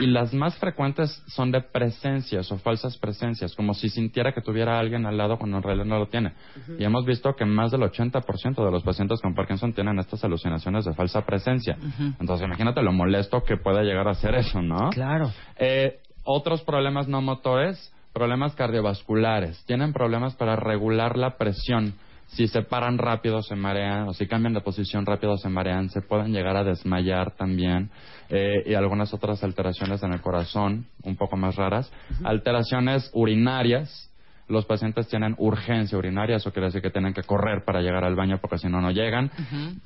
Y 0.00 0.06
las 0.06 0.34
más 0.34 0.54
frecuentes 0.58 1.22
son 1.28 1.50
de 1.50 1.62
presencias 1.62 2.52
o 2.52 2.58
falsas 2.58 2.98
presencias, 2.98 3.54
como 3.54 3.72
si 3.72 3.88
sintiera 3.88 4.32
que 4.32 4.42
tuviera 4.42 4.78
alguien 4.78 5.06
al 5.06 5.16
lado 5.16 5.38
cuando 5.38 5.56
en 5.56 5.62
realidad 5.62 5.86
no 5.86 5.98
lo 5.98 6.08
tiene. 6.08 6.32
Y 6.78 6.84
hemos 6.84 7.06
visto 7.06 7.34
que 7.34 7.46
más 7.46 7.70
del 7.70 7.80
80% 7.80 8.64
de 8.64 8.70
los 8.70 8.82
pacientes 8.82 9.20
con 9.20 9.34
Parkinson 9.34 9.72
tienen 9.72 9.98
estas 9.98 10.22
alucinaciones 10.24 10.84
de 10.84 10.92
falsa 10.92 11.24
presencia. 11.24 11.78
Entonces, 12.20 12.46
imagínate 12.46 12.82
lo 12.82 12.92
molesto 12.92 13.42
que 13.42 13.56
puede 13.56 13.82
llegar 13.84 14.08
a 14.08 14.14
ser 14.14 14.34
eso, 14.34 14.60
¿no? 14.60 14.90
Claro. 14.90 15.32
Eh, 15.56 16.00
otros 16.22 16.62
problemas 16.62 17.08
no 17.08 17.22
motores, 17.22 17.92
problemas 18.12 18.54
cardiovasculares. 18.54 19.64
Tienen 19.64 19.92
problemas 19.92 20.34
para 20.36 20.56
regular 20.56 21.16
la 21.16 21.38
presión. 21.38 21.94
Si 22.28 22.46
se 22.46 22.62
paran 22.62 22.98
rápido 22.98 23.42
se 23.42 23.56
marean, 23.56 24.08
o 24.08 24.12
si 24.12 24.26
cambian 24.26 24.54
de 24.54 24.60
posición 24.60 25.06
rápido 25.06 25.36
se 25.38 25.48
marean, 25.48 25.90
se 25.90 26.02
pueden 26.02 26.32
llegar 26.32 26.56
a 26.56 26.64
desmayar 26.64 27.32
también, 27.32 27.90
eh, 28.28 28.62
y 28.66 28.74
algunas 28.74 29.12
otras 29.12 29.42
alteraciones 29.42 30.02
en 30.02 30.12
el 30.12 30.20
corazón, 30.20 30.86
un 31.02 31.16
poco 31.16 31.36
más 31.36 31.56
raras. 31.56 31.90
Alteraciones 32.24 33.10
urinarias, 33.14 34.07
los 34.48 34.64
pacientes 34.64 35.06
tienen 35.08 35.34
urgencia 35.38 35.98
urinaria, 35.98 36.36
eso 36.36 36.50
quiere 36.52 36.66
decir 36.68 36.80
que 36.82 36.90
tienen 36.90 37.12
que 37.12 37.22
correr 37.22 37.64
para 37.64 37.80
llegar 37.82 38.04
al 38.04 38.14
baño 38.16 38.38
porque 38.40 38.58
si 38.58 38.68
no, 38.68 38.80
no 38.80 38.90
llegan. 38.90 39.30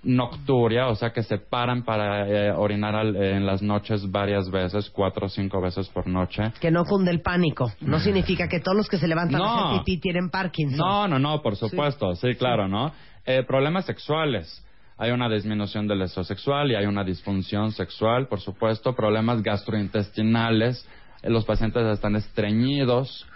Nocturia, 0.03 0.89
o 0.89 0.95
sea 0.95 1.11
que 1.13 1.23
se 1.23 1.39
paran 1.39 1.85
para 1.85 2.29
eh, 2.29 2.53
orinar 2.53 2.95
al- 2.95 3.17
en 3.17 3.47
las 3.47 3.63
noches 3.63 4.11
varias 4.11 4.51
veces, 4.51 4.91
cuatro 4.91 5.27
o 5.27 5.29
cinco 5.29 5.61
veces 5.61 5.89
por 5.89 6.07
noche. 6.07 6.53
Que 6.61 6.71
no 6.71 6.85
cunde 6.85 7.11
el 7.11 7.21
pánico. 7.23 7.73
No 7.81 7.99
significa 8.01 8.49
que 8.49 8.61
todos 8.61 8.77
los 8.77 8.89
que 8.89 8.99
se 8.99 9.09
levantan 9.09 9.41
a 9.41 9.45
No. 9.45 9.69
hacer 9.71 9.81
pipí 9.85 10.01
tienen 10.01 10.31
Parkinson. 10.31 10.79
No, 10.79 11.09
no, 11.09 11.19
no, 11.19 11.43
por 11.43 11.57
supuesto, 11.57 12.15
sí, 12.15 12.35
claro, 12.35 12.69
¿no? 12.69 12.93
Eh, 13.27 13.43
problemas 13.47 13.85
sexuales. 13.85 14.65
Hay 14.99 15.11
una 15.11 15.29
disminución 15.29 15.89
del 15.89 16.01
deseo 16.01 16.23
sexual 16.23 16.71
y 16.71 16.75
hay 16.77 16.87
una 16.87 17.03
disfunción 17.03 17.73
sexual, 17.73 18.29
por 18.29 18.41
supuesto. 18.41 18.95
Problemas 18.95 19.43
gastrointestinales. 19.43 20.87
Eh, 21.23 21.31
los 21.31 21.45
pacientes 21.45 21.83
están 21.87 22.17
estreñidos. 22.17 23.27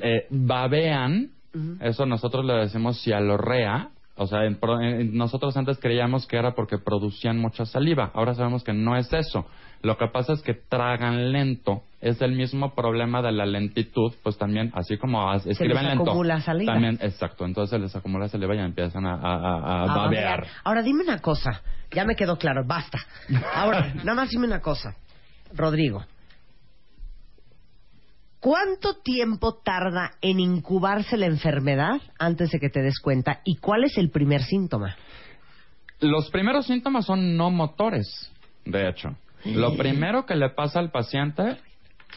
Eh, 0.00 0.26
babean. 0.30 1.30
Eso 1.80 2.04
nosotros 2.04 2.44
le 2.44 2.52
decimos 2.54 3.00
cialorrea. 3.02 3.88
O 4.18 4.26
sea, 4.26 4.44
en 4.44 4.58
en- 4.82 5.16
nosotros 5.16 5.56
antes 5.56 5.78
creíamos 5.78 6.26
que 6.26 6.36
era 6.36 6.54
porque 6.54 6.78
producían 6.78 7.38
mucha 7.38 7.64
saliva. 7.66 8.10
Ahora 8.14 8.34
sabemos 8.34 8.62
que 8.64 8.72
no 8.74 8.96
es 8.96 9.10
eso. 9.12 9.46
Lo 9.82 9.96
que 9.98 10.06
pasa 10.08 10.32
es 10.34 10.42
que 10.42 10.54
tragan 10.54 11.32
lento. 11.32 11.82
Es 12.00 12.20
el 12.22 12.32
mismo 12.32 12.74
problema 12.74 13.20
de 13.22 13.32
la 13.32 13.44
lentitud, 13.46 14.12
pues 14.22 14.36
también, 14.38 14.70
así 14.74 14.96
como 14.96 15.32
escriben 15.34 15.76
les 15.76 15.84
lento. 15.84 16.04
acumula 16.10 16.40
saliva. 16.40 16.72
También, 16.72 16.98
exacto. 17.02 17.44
Entonces 17.44 17.70
se 17.70 17.78
les 17.78 17.94
acumula 17.94 18.28
saliva 18.28 18.54
y 18.54 18.58
empiezan 18.58 19.04
a, 19.06 19.14
a- 19.14 19.36
a- 19.36 19.58
a 19.58 19.82
A 19.82 19.86
babear. 19.86 20.04
babear. 20.40 20.46
Ahora 20.64 20.82
dime 20.82 21.04
una 21.04 21.18
cosa. 21.20 21.60
Ya 21.90 22.04
me 22.04 22.16
quedó 22.16 22.36
claro. 22.38 22.64
Basta. 22.66 22.98
Ahora, 23.54 23.92
nada 24.04 24.14
más 24.14 24.30
dime 24.30 24.46
una 24.46 24.60
cosa. 24.60 24.94
Rodrigo. 25.54 26.04
¿Cuánto 28.46 28.94
tiempo 28.94 29.54
tarda 29.54 30.12
en 30.20 30.38
incubarse 30.38 31.16
la 31.16 31.26
enfermedad 31.26 32.00
antes 32.16 32.52
de 32.52 32.60
que 32.60 32.70
te 32.70 32.80
des 32.80 33.00
cuenta? 33.00 33.40
¿Y 33.42 33.56
cuál 33.56 33.82
es 33.82 33.98
el 33.98 34.08
primer 34.10 34.40
síntoma? 34.40 34.94
Los 35.98 36.30
primeros 36.30 36.64
síntomas 36.68 37.06
son 37.06 37.36
no 37.36 37.50
motores, 37.50 38.30
de 38.64 38.88
hecho. 38.88 39.08
Lo 39.46 39.76
primero 39.76 40.26
que 40.26 40.36
le 40.36 40.50
pasa 40.50 40.78
al 40.78 40.92
paciente, 40.92 41.56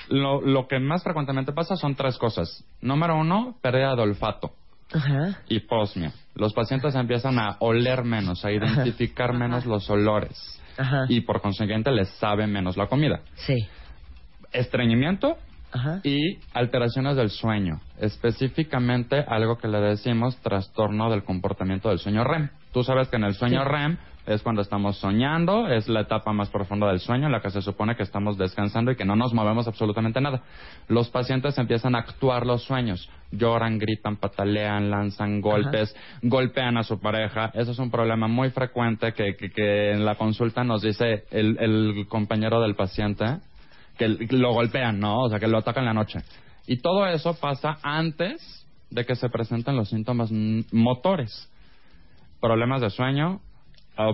lo, 0.09 0.39
lo 0.41 0.67
que 0.67 0.77
más 0.77 1.03
frecuentemente 1.03 1.51
pasa 1.51 1.75
son 1.75 1.95
tres 1.95 2.15
cosas. 2.19 2.63
Número 2.79 3.17
uno, 3.17 3.55
pérdida 3.59 3.95
de 3.95 4.03
olfato. 4.03 4.51
Ajá. 4.93 5.41
Hiposmia. 5.47 6.13
Los 6.35 6.53
pacientes 6.53 6.93
empiezan 6.93 7.39
a 7.39 7.57
oler 7.59 8.03
menos, 8.03 8.45
a 8.45 8.51
identificar 8.51 9.33
menos 9.33 9.65
los 9.65 9.89
olores. 9.89 10.61
Ajá. 10.77 11.05
Y 11.09 11.21
por 11.21 11.41
consiguiente 11.41 11.89
les 11.89 12.07
sabe 12.19 12.45
menos 12.45 12.77
la 12.77 12.85
comida. 12.85 13.21
Sí. 13.33 13.55
Estreñimiento 14.51 15.35
Ajá. 15.71 16.01
y 16.03 16.37
alteraciones 16.53 17.15
del 17.15 17.29
sueño. 17.29 17.79
Específicamente 17.99 19.23
algo 19.27 19.57
que 19.57 19.67
le 19.67 19.79
decimos 19.79 20.37
trastorno 20.41 21.09
del 21.09 21.23
comportamiento 21.23 21.89
del 21.89 21.99
sueño 21.99 22.23
REM. 22.23 22.49
Tú 22.71 22.83
sabes 22.83 23.07
que 23.09 23.17
en 23.17 23.23
el 23.23 23.33
sueño 23.33 23.63
Sí. 23.63 23.69
REM 23.69 23.97
es 24.27 24.43
cuando 24.43 24.61
estamos 24.61 24.97
soñando, 24.97 25.67
es 25.67 25.87
la 25.89 26.01
etapa 26.01 26.31
más 26.33 26.49
profunda 26.49 26.87
del 26.87 26.99
sueño 26.99 27.25
en 27.25 27.31
la 27.31 27.41
que 27.41 27.49
se 27.49 27.63
supone 27.63 27.95
que 27.95 28.03
estamos 28.03 28.37
descansando 28.37 28.91
y 28.91 28.95
que 28.95 29.05
no 29.05 29.15
nos 29.15 29.33
movemos 29.33 29.67
absolutamente 29.67 30.21
nada. 30.21 30.43
Los 30.87 31.09
pacientes 31.09 31.57
empiezan 31.57 31.95
a 31.95 31.99
actuar 31.99 32.45
los 32.45 32.63
sueños, 32.63 33.09
lloran, 33.31 33.79
gritan, 33.79 34.17
patalean, 34.17 34.91
lanzan 34.91 35.41
golpes, 35.41 35.95
golpean 36.21 36.77
a 36.77 36.83
su 36.83 36.99
pareja. 36.99 37.49
Eso 37.55 37.71
es 37.71 37.79
un 37.79 37.89
problema 37.89 38.27
muy 38.27 38.51
frecuente 38.51 39.13
que, 39.13 39.35
que, 39.35 39.49
que 39.49 39.93
en 39.93 40.05
la 40.05 40.13
consulta 40.15 40.63
nos 40.63 40.83
dice 40.83 41.23
el, 41.31 41.57
el 41.59 42.05
compañero 42.07 42.61
del 42.61 42.75
paciente 42.75 43.39
que 43.99 44.35
lo 44.35 44.53
golpean, 44.53 44.99
¿no? 44.99 45.23
O 45.23 45.29
sea, 45.29 45.39
que 45.39 45.47
lo 45.47 45.59
atacan 45.59 45.83
en 45.83 45.87
la 45.89 45.93
noche. 45.93 46.19
Y 46.65 46.77
todo 46.77 47.05
eso 47.05 47.35
pasa 47.35 47.77
antes 47.83 48.65
de 48.89 49.05
que 49.05 49.15
se 49.15 49.29
presenten 49.29 49.75
los 49.75 49.89
síntomas 49.89 50.31
motores. 50.71 51.51
Problemas 52.39 52.81
de 52.81 52.89
sueño, 52.89 53.41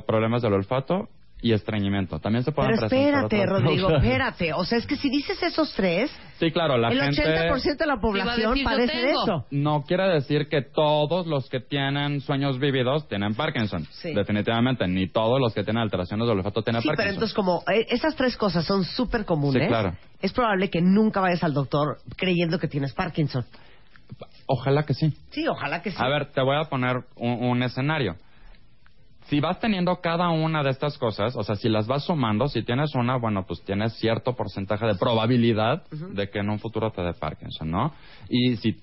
problemas 0.06 0.42
del 0.42 0.54
olfato 0.54 1.10
y 1.46 1.54
estreñimiento. 1.54 2.18
También 2.20 2.44
se 2.44 2.52
pueden 2.52 2.72
Pero 2.72 2.88
presentar 2.90 3.24
espérate, 3.26 3.46
Rodrigo, 3.46 3.88
cosas. 3.88 4.04
espérate. 4.04 4.54
O 4.54 4.66
sea, 4.66 4.80
es 4.80 4.88
que 4.88 4.96
si 4.96 5.12
dices 5.12 5.42
esos 5.44 5.72
tres, 5.76 6.12
Sí, 6.40 6.50
claro, 6.52 6.76
la 6.76 6.90
el 6.90 7.00
gente... 7.00 7.22
80% 7.24 7.78
de 7.78 7.86
la 7.86 7.98
población 7.98 8.50
decir, 8.54 8.64
padece 8.66 8.98
de 8.98 9.12
eso. 9.12 9.46
No 9.52 9.84
quiere 9.84 10.08
decir 10.10 10.48
que 10.50 10.64
todos 10.64 11.28
los 11.28 11.48
que 11.48 11.60
tienen 11.60 12.20
sueños 12.22 12.58
vívidos 12.58 13.08
tienen 13.08 13.36
Parkinson. 13.36 13.86
Sí. 13.92 14.12
Definitivamente, 14.16 14.88
ni 14.88 15.08
todos 15.08 15.40
los 15.40 15.54
que 15.54 15.64
tienen 15.64 15.84
alteraciones 15.84 16.28
del 16.28 16.36
olfato 16.40 16.64
tienen 16.64 16.82
Sí, 16.82 16.88
pero 16.88 16.98
Parkinson. 16.98 17.14
entonces 17.16 17.36
como 17.36 17.64
eh, 17.72 17.86
esas 17.90 18.16
tres 18.16 18.36
cosas 18.38 18.66
son 18.66 18.84
súper 18.84 19.24
comunes, 19.24 19.62
Sí, 19.62 19.68
claro. 19.68 19.96
es 20.22 20.34
probable 20.34 20.72
que 20.72 20.82
nunca 20.82 21.22
vayas 21.22 21.44
al 21.44 21.54
doctor 21.54 22.00
creyendo 22.18 22.58
que 22.58 22.68
tienes 22.68 22.92
Parkinson. 22.94 23.46
Ojalá 24.48 24.84
que 24.84 24.96
sí. 24.96 25.14
Sí, 25.30 25.48
ojalá 25.48 25.82
que 25.84 25.92
sí. 25.92 25.98
A 26.00 26.08
ver, 26.10 26.32
te 26.32 26.42
voy 26.42 26.58
a 26.58 26.64
poner 26.70 26.98
un, 27.16 27.44
un 27.46 27.64
escenario. 27.64 28.16
Si 29.28 29.40
vas 29.40 29.60
teniendo 29.60 29.96
cada 30.02 30.30
una 30.30 30.62
de 30.62 30.70
estas 30.70 30.98
cosas, 31.00 31.36
o 31.36 31.44
sea, 31.44 31.56
si 31.56 31.68
las 31.68 31.88
vas 31.88 32.04
sumando, 32.06 32.48
si 32.48 32.62
tienes 32.64 32.94
una, 32.94 33.18
bueno, 33.18 33.44
pues 33.48 33.64
tienes 33.64 33.94
cierto 33.94 34.36
porcentaje 34.36 34.86
de 34.86 34.96
probabilidad 34.96 35.84
de 35.90 36.30
que 36.30 36.40
en 36.40 36.50
un 36.50 36.60
futuro 36.60 36.92
te 36.92 37.02
dé 37.02 37.14
Parkinson, 37.14 37.72
¿no? 37.72 37.92
Y 38.30 38.56
si 38.58 38.74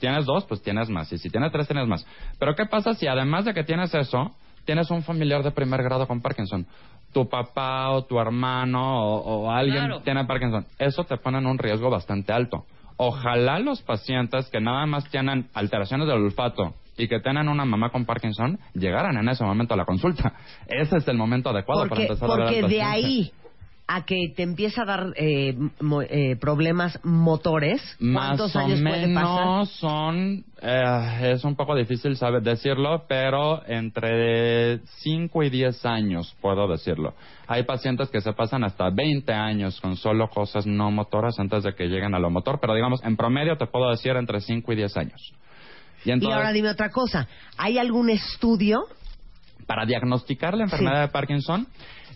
tienes 0.00 0.24
dos, 0.24 0.44
pues 0.46 0.62
tienes 0.62 0.88
más. 0.88 1.12
Y 1.12 1.18
si 1.18 1.28
tienes 1.28 1.52
tres, 1.52 1.66
tienes 1.66 1.86
más. 1.86 2.06
Pero 2.38 2.54
¿qué 2.54 2.64
pasa 2.66 2.94
si 2.94 3.06
además 3.06 3.44
de 3.44 3.52
que 3.52 3.62
tienes 3.62 3.92
eso, 3.94 4.34
tienes 4.64 4.90
un 4.90 5.02
familiar 5.02 5.42
de 5.42 5.50
primer 5.50 5.82
grado 5.82 6.06
con 6.06 6.22
Parkinson? 6.22 6.66
Tu 7.12 7.28
papá 7.28 7.90
o 7.90 8.04
tu 8.04 8.18
hermano 8.18 9.04
o, 9.04 9.16
o 9.46 9.50
alguien 9.50 9.84
Claro. 9.86 10.00
tiene 10.00 10.24
Parkinson. 10.24 10.64
Eso 10.78 11.04
te 11.04 11.16
pone 11.18 11.38
en 11.38 11.46
un 11.46 11.58
riesgo 11.58 11.90
bastante 11.90 12.32
alto. 12.32 12.64
Ojalá 12.96 13.58
los 13.58 13.82
pacientes 13.82 14.48
que 14.50 14.60
nada 14.60 14.86
más 14.86 15.08
tienen 15.10 15.48
alteraciones 15.54 16.06
del 16.06 16.18
olfato 16.22 16.74
y 16.96 17.08
que 17.08 17.20
tienen 17.20 17.48
una 17.48 17.64
mamá 17.64 17.90
con 17.90 18.04
Parkinson 18.04 18.58
llegaran 18.74 19.16
en 19.16 19.28
ese 19.28 19.44
momento 19.44 19.74
a 19.74 19.76
la 19.76 19.84
consulta. 19.84 20.32
Ese 20.66 20.96
es 20.98 21.08
el 21.08 21.16
momento 21.16 21.50
adecuado 21.50 21.82
para 21.82 21.88
porque 21.90 22.02
empezar 22.04 22.30
a 22.30 22.34
ver 22.36 22.60
porque 22.60 22.74
de 22.74 22.82
ahí 22.82 23.32
a 23.92 24.04
que 24.04 24.32
te 24.36 24.44
empieza 24.44 24.82
a 24.82 24.84
dar 24.84 25.06
eh, 25.16 25.52
mo- 25.80 26.02
eh, 26.02 26.36
problemas 26.40 26.96
motores, 27.04 27.82
¿cuántos 27.98 28.54
Más 28.54 28.56
o 28.56 28.58
años 28.60 28.80
puede 28.80 29.12
pasar? 29.12 29.40
menos 29.44 29.70
son, 29.72 30.44
eh, 30.62 31.32
es 31.34 31.42
un 31.42 31.56
poco 31.56 31.74
difícil 31.74 32.16
saber 32.16 32.40
decirlo, 32.42 33.02
pero 33.08 33.66
entre 33.66 34.78
5 35.02 35.42
y 35.42 35.50
10 35.50 35.84
años 35.86 36.36
puedo 36.40 36.68
decirlo. 36.68 37.14
Hay 37.48 37.64
pacientes 37.64 38.08
que 38.10 38.20
se 38.20 38.32
pasan 38.32 38.62
hasta 38.62 38.90
20 38.90 39.32
años 39.32 39.80
con 39.80 39.96
solo 39.96 40.28
cosas 40.28 40.66
no 40.68 40.92
motoras 40.92 41.36
antes 41.40 41.64
de 41.64 41.74
que 41.74 41.86
lleguen 41.88 42.14
a 42.14 42.20
lo 42.20 42.30
motor, 42.30 42.58
pero 42.60 42.74
digamos, 42.76 43.02
en 43.02 43.16
promedio 43.16 43.56
te 43.58 43.66
puedo 43.66 43.90
decir 43.90 44.12
entre 44.14 44.40
5 44.40 44.72
y 44.72 44.76
10 44.76 44.96
años. 44.98 45.32
Y 46.04 46.30
ahora 46.30 46.52
dime 46.52 46.70
otra 46.70 46.90
cosa, 46.90 47.28
¿hay 47.56 47.78
algún 47.78 48.10
estudio? 48.10 48.86
para 49.70 49.86
diagnosticar 49.86 50.56
la 50.56 50.64
enfermedad 50.64 51.02
de 51.02 51.08
Parkinson, 51.12 51.64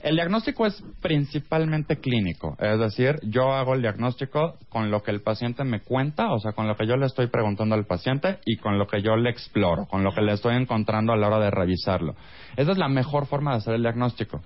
el 0.03 0.17
diagnóstico 0.17 0.67
es 0.67 0.83
principalmente 1.01 2.01
clínico, 2.01 2.57
es 2.59 2.81
decir, 2.81 3.21
yo 3.23 3.53
hago 3.55 3.75
el 3.75 3.81
diagnóstico 3.81 4.59
con 4.69 4.91
lo 4.91 5.05
que 5.05 5.13
el 5.13 5.23
paciente 5.23 5.63
me 5.63 5.81
cuenta, 5.81 6.33
o 6.33 6.41
sea, 6.41 6.51
con 6.51 6.67
lo 6.67 6.77
que 6.77 6.85
yo 6.89 6.97
le 6.97 7.07
estoy 7.07 7.29
preguntando 7.29 7.77
al 7.77 7.87
paciente 7.87 8.39
y 8.45 8.57
con 8.57 8.77
lo 8.77 8.89
que 8.89 9.03
yo 9.03 9.15
le 9.15 9.31
exploro, 9.31 9.87
con 9.87 10.03
lo 10.03 10.13
que 10.13 10.23
le 10.23 10.33
estoy 10.33 10.57
encontrando 10.57 11.13
a 11.13 11.17
la 11.17 11.29
hora 11.29 11.39
de 11.39 11.53
revisarlo. 11.53 12.17
Esa 12.57 12.73
es 12.73 12.79
la 12.79 12.89
mejor 12.89 13.27
forma 13.27 13.53
de 13.53 13.59
hacer 13.59 13.75
el 13.75 13.83
diagnóstico. 13.83 14.43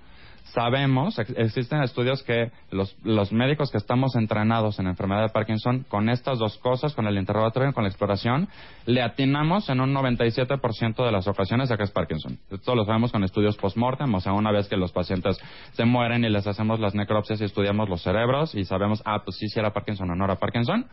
Sabemos, 0.53 1.17
ex- 1.19 1.33
existen 1.37 1.81
estudios 1.83 2.23
que 2.23 2.51
los, 2.71 2.95
los 3.03 3.31
médicos 3.31 3.69
que 3.71 3.77
estamos 3.77 4.15
entrenados 4.15 4.79
en 4.79 4.87
enfermedad 4.87 5.21
de 5.23 5.29
Parkinson, 5.29 5.85
con 5.87 6.09
estas 6.09 6.39
dos 6.39 6.57
cosas, 6.57 6.93
con 6.93 7.05
el 7.07 7.17
interrogatorio 7.17 7.69
y 7.69 7.73
con 7.73 7.83
la 7.83 7.89
exploración, 7.89 8.47
le 8.85 9.01
atinamos 9.01 9.69
en 9.69 9.79
un 9.81 9.93
97% 9.93 11.05
de 11.05 11.11
las 11.11 11.27
ocasiones 11.27 11.69
a 11.71 11.77
que 11.77 11.83
es 11.83 11.91
Parkinson. 11.91 12.39
Esto 12.49 12.75
lo 12.75 12.85
sabemos 12.85 13.11
con 13.11 13.23
estudios 13.23 13.57
post-mortem, 13.57 14.13
o 14.15 14.19
sea, 14.19 14.33
una 14.33 14.51
vez 14.51 14.67
que 14.67 14.77
los 14.77 14.91
pacientes 14.91 15.37
se 15.73 15.85
mueren 15.85 16.23
y 16.25 16.29
les 16.29 16.47
hacemos 16.47 16.79
las 16.79 16.95
necropsias 16.95 17.41
y 17.41 17.45
estudiamos 17.45 17.89
los 17.89 18.01
cerebros 18.01 18.55
y 18.55 18.65
sabemos, 18.65 19.01
ah, 19.05 19.21
pues 19.23 19.37
sí, 19.37 19.47
si 19.49 19.59
era 19.59 19.71
Parkinson 19.71 20.09
o 20.09 20.15
no 20.15 20.25
era 20.25 20.35
Parkinson. 20.35 20.85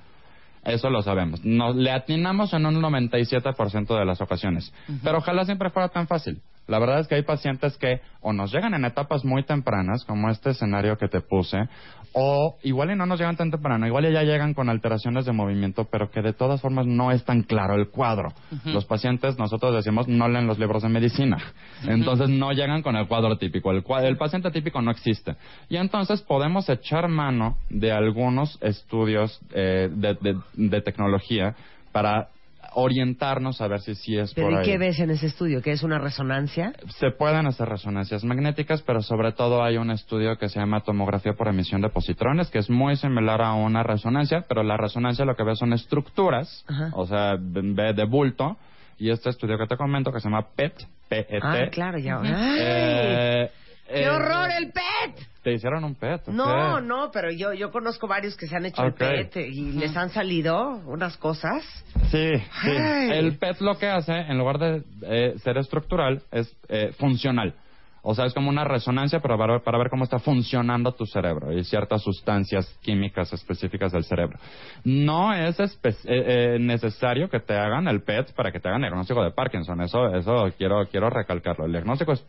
Eso 0.64 0.90
lo 0.90 1.00
sabemos. 1.00 1.44
Nos, 1.44 1.76
le 1.76 1.92
atinamos 1.92 2.52
en 2.52 2.66
un 2.66 2.82
97% 2.82 3.98
de 3.98 4.04
las 4.04 4.20
ocasiones. 4.20 4.72
Pero 5.04 5.18
ojalá 5.18 5.44
siempre 5.44 5.70
fuera 5.70 5.88
tan 5.90 6.08
fácil. 6.08 6.40
La 6.66 6.78
verdad 6.78 7.00
es 7.00 7.06
que 7.08 7.14
hay 7.14 7.22
pacientes 7.22 7.76
que 7.76 8.00
o 8.20 8.32
nos 8.32 8.52
llegan 8.52 8.74
en 8.74 8.84
etapas 8.84 9.24
muy 9.24 9.44
tempranas, 9.44 10.04
como 10.04 10.30
este 10.30 10.50
escenario 10.50 10.96
que 10.98 11.06
te 11.08 11.20
puse, 11.20 11.58
o 12.12 12.56
igual 12.62 12.90
y 12.90 12.96
no 12.96 13.04
nos 13.06 13.18
llegan 13.20 13.36
tan 13.36 13.50
temprano, 13.50 13.86
igual 13.86 14.06
y 14.06 14.12
ya 14.12 14.22
llegan 14.22 14.54
con 14.54 14.68
alteraciones 14.70 15.26
de 15.26 15.32
movimiento, 15.32 15.84
pero 15.90 16.10
que 16.10 16.22
de 16.22 16.32
todas 16.32 16.60
formas 16.60 16.86
no 16.86 17.10
es 17.12 17.24
tan 17.24 17.42
claro 17.42 17.74
el 17.74 17.88
cuadro. 17.90 18.32
Los 18.64 18.84
pacientes, 18.86 19.38
nosotros 19.38 19.74
decimos, 19.74 20.08
no 20.08 20.26
leen 20.28 20.46
los 20.46 20.58
libros 20.58 20.82
de 20.82 20.88
medicina. 20.88 21.36
Entonces 21.86 22.28
no 22.30 22.52
llegan 22.52 22.82
con 22.82 22.96
el 22.96 23.06
cuadro 23.06 23.36
típico. 23.36 23.70
El, 23.70 23.84
cua- 23.84 24.02
el 24.02 24.16
paciente 24.16 24.50
típico 24.50 24.80
no 24.80 24.90
existe. 24.90 25.36
Y 25.68 25.76
entonces 25.76 26.22
podemos 26.22 26.68
echar 26.68 27.06
mano 27.08 27.58
de 27.68 27.92
algunos 27.92 28.58
estudios 28.62 29.38
eh, 29.52 29.88
de, 29.92 30.14
de- 30.14 30.38
de 30.54 30.80
tecnología 30.80 31.54
para 31.92 32.28
orientarnos 32.74 33.60
a 33.60 33.68
ver 33.68 33.80
si 33.80 33.94
sí 33.94 34.16
es 34.16 34.34
¿Pero 34.34 34.48
por 34.48 34.54
y 34.54 34.56
ahí. 34.58 34.64
qué 34.64 34.78
ves 34.78 34.98
en 35.00 35.10
ese 35.10 35.26
estudio? 35.26 35.62
¿Que 35.62 35.72
es 35.72 35.82
una 35.82 35.98
resonancia? 35.98 36.72
Se 36.98 37.10
pueden 37.10 37.46
hacer 37.46 37.68
resonancias 37.68 38.24
magnéticas, 38.24 38.82
pero 38.82 39.02
sobre 39.02 39.32
todo 39.32 39.62
hay 39.62 39.76
un 39.76 39.90
estudio 39.90 40.36
que 40.38 40.48
se 40.48 40.58
llama 40.58 40.80
tomografía 40.80 41.34
por 41.34 41.48
emisión 41.48 41.80
de 41.80 41.88
positrones, 41.88 42.50
que 42.50 42.58
es 42.58 42.70
muy 42.70 42.96
similar 42.96 43.42
a 43.42 43.54
una 43.54 43.82
resonancia, 43.82 44.44
pero 44.48 44.62
la 44.62 44.76
resonancia 44.76 45.24
lo 45.24 45.36
que 45.36 45.44
ve 45.44 45.56
son 45.56 45.72
estructuras, 45.72 46.64
Ajá. 46.68 46.90
o 46.94 47.06
sea, 47.06 47.36
ve 47.38 47.92
de 47.92 48.04
bulto, 48.04 48.56
y 48.98 49.10
este 49.10 49.30
estudio 49.30 49.58
que 49.58 49.66
te 49.66 49.76
comento 49.76 50.12
que 50.12 50.20
se 50.20 50.28
llama 50.28 50.46
PET, 50.54 50.86
PET. 51.08 51.28
Ah, 51.42 51.66
claro, 51.70 51.98
ya. 51.98 52.20
Eh, 52.24 53.50
¡Qué 53.88 54.02
eh, 54.02 54.08
horror 54.08 54.50
el 54.50 54.72
PET! 54.72 55.28
¿Te 55.46 55.52
hicieron 55.52 55.84
un 55.84 55.94
PET? 55.94 56.26
No, 56.26 56.78
qué? 56.78 56.82
no, 56.82 57.10
pero 57.12 57.30
yo, 57.30 57.52
yo 57.52 57.70
conozco 57.70 58.08
varios 58.08 58.36
que 58.36 58.48
se 58.48 58.56
han 58.56 58.66
hecho 58.66 58.82
el 58.82 58.94
PET 58.94 59.36
y 59.36 59.74
les 59.74 59.96
han 59.96 60.10
salido 60.10 60.82
unas 60.86 61.16
cosas. 61.18 61.62
Sí, 62.10 62.32
sí. 62.62 62.70
El 63.12 63.38
PET 63.38 63.60
lo 63.60 63.78
que 63.78 63.86
hace, 63.86 64.12
en 64.12 64.38
lugar 64.38 64.58
de 64.58 64.82
eh, 65.02 65.34
ser 65.38 65.56
estructural, 65.58 66.20
es 66.32 66.52
eh, 66.68 66.90
funcional. 66.98 67.54
O 68.08 68.14
sea, 68.14 68.24
es 68.26 68.34
como 68.34 68.48
una 68.48 68.62
resonancia 68.62 69.18
para 69.18 69.36
ver, 69.36 69.62
para 69.62 69.78
ver 69.78 69.90
cómo 69.90 70.04
está 70.04 70.20
funcionando 70.20 70.92
tu 70.92 71.06
cerebro 71.06 71.52
y 71.52 71.64
ciertas 71.64 72.02
sustancias 72.02 72.66
químicas 72.80 73.32
específicas 73.32 73.90
del 73.90 74.04
cerebro. 74.04 74.38
No 74.84 75.34
es 75.34 75.58
eh, 75.58 75.76
eh, 76.04 76.58
necesario 76.60 77.28
que 77.28 77.40
te 77.40 77.54
hagan 77.54 77.88
el 77.88 78.02
PET 78.02 78.32
para 78.34 78.52
que 78.52 78.60
te 78.60 78.68
hagan 78.68 78.82
diagnóstico 78.82 79.24
de 79.24 79.32
Parkinson. 79.32 79.80
Eso, 79.80 80.14
eso 80.14 80.52
quiero, 80.56 80.86
quiero 80.88 81.10
recalcarlo. 81.10 81.66
El 81.66 81.72
diagnóstico 81.72 82.12
es 82.12 82.24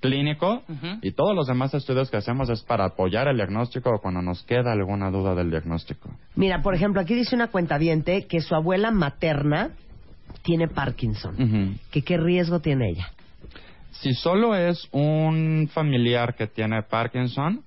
clínico 0.00 0.62
y 1.02 1.12
todos 1.12 1.34
los 1.34 1.46
demás 1.46 1.74
estudios 1.74 2.10
que 2.10 2.16
hacemos 2.16 2.48
es 2.50 2.62
para 2.62 2.86
apoyar 2.86 3.28
el 3.28 3.36
diagnóstico 3.36 3.90
o 3.90 4.00
cuando 4.00 4.22
nos 4.22 4.42
queda 4.44 4.72
alguna 4.72 5.10
duda 5.10 5.34
del 5.34 5.50
diagnóstico. 5.50 6.10
Mira, 6.34 6.62
por 6.62 6.74
ejemplo, 6.74 7.00
aquí 7.00 7.14
dice 7.14 7.34
una 7.34 7.48
cuentaviente 7.48 8.26
que 8.26 8.40
su 8.40 8.54
abuela 8.54 8.90
materna 8.90 9.70
tiene 10.42 10.68
Parkinson. 10.68 11.34
Ujú. 11.34 11.78
¿Que 11.90 12.02
¿Qué 12.02 12.16
riesgo 12.16 12.60
tiene 12.60 12.90
ella? 12.90 13.12
Si 13.92 14.12
solo 14.14 14.54
es 14.54 14.88
un 14.92 15.68
familiar 15.72 16.34
que 16.36 16.46
tiene 16.46 16.82
Parkinson, 16.82 17.64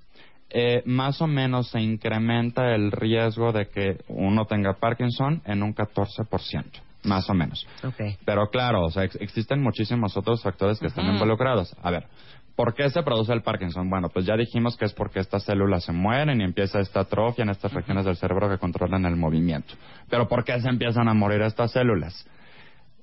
eh, 0.49 0.81
más 0.85 1.21
o 1.21 1.27
menos 1.27 1.69
se 1.69 1.79
incrementa 1.79 2.75
el 2.75 2.91
riesgo 2.91 3.51
de 3.51 3.67
que 3.67 3.97
uno 4.09 4.45
tenga 4.45 4.73
Parkinson 4.73 5.41
en 5.45 5.63
un 5.63 5.73
14%, 5.73 6.65
más 7.03 7.29
o 7.29 7.33
menos. 7.33 7.65
Ok. 7.83 8.17
Pero 8.25 8.49
claro, 8.49 8.85
o 8.85 8.89
sea, 8.91 9.03
ex- 9.03 9.15
existen 9.21 9.61
muchísimos 9.61 10.15
otros 10.17 10.41
factores 10.43 10.79
que 10.79 10.87
están 10.87 11.05
involucrados. 11.13 11.75
A 11.81 11.91
ver, 11.91 12.07
¿por 12.55 12.73
qué 12.73 12.89
se 12.89 13.01
produce 13.03 13.33
el 13.33 13.41
Parkinson? 13.41 13.89
Bueno, 13.89 14.09
pues 14.09 14.25
ya 14.25 14.35
dijimos 14.35 14.77
que 14.77 14.85
es 14.85 14.93
porque 14.93 15.19
estas 15.19 15.43
células 15.43 15.83
se 15.83 15.91
mueren 15.91 16.41
y 16.41 16.43
empieza 16.43 16.79
esta 16.79 17.01
atrofia 17.01 17.43
en 17.43 17.49
estas 17.49 17.73
regiones 17.73 18.05
del 18.05 18.15
cerebro 18.17 18.49
que 18.49 18.57
controlan 18.57 19.05
el 19.05 19.15
movimiento. 19.15 19.73
Pero 20.09 20.27
¿por 20.27 20.43
qué 20.43 20.59
se 20.61 20.69
empiezan 20.69 21.07
a 21.07 21.13
morir 21.13 21.41
estas 21.41 21.71
células? 21.71 22.27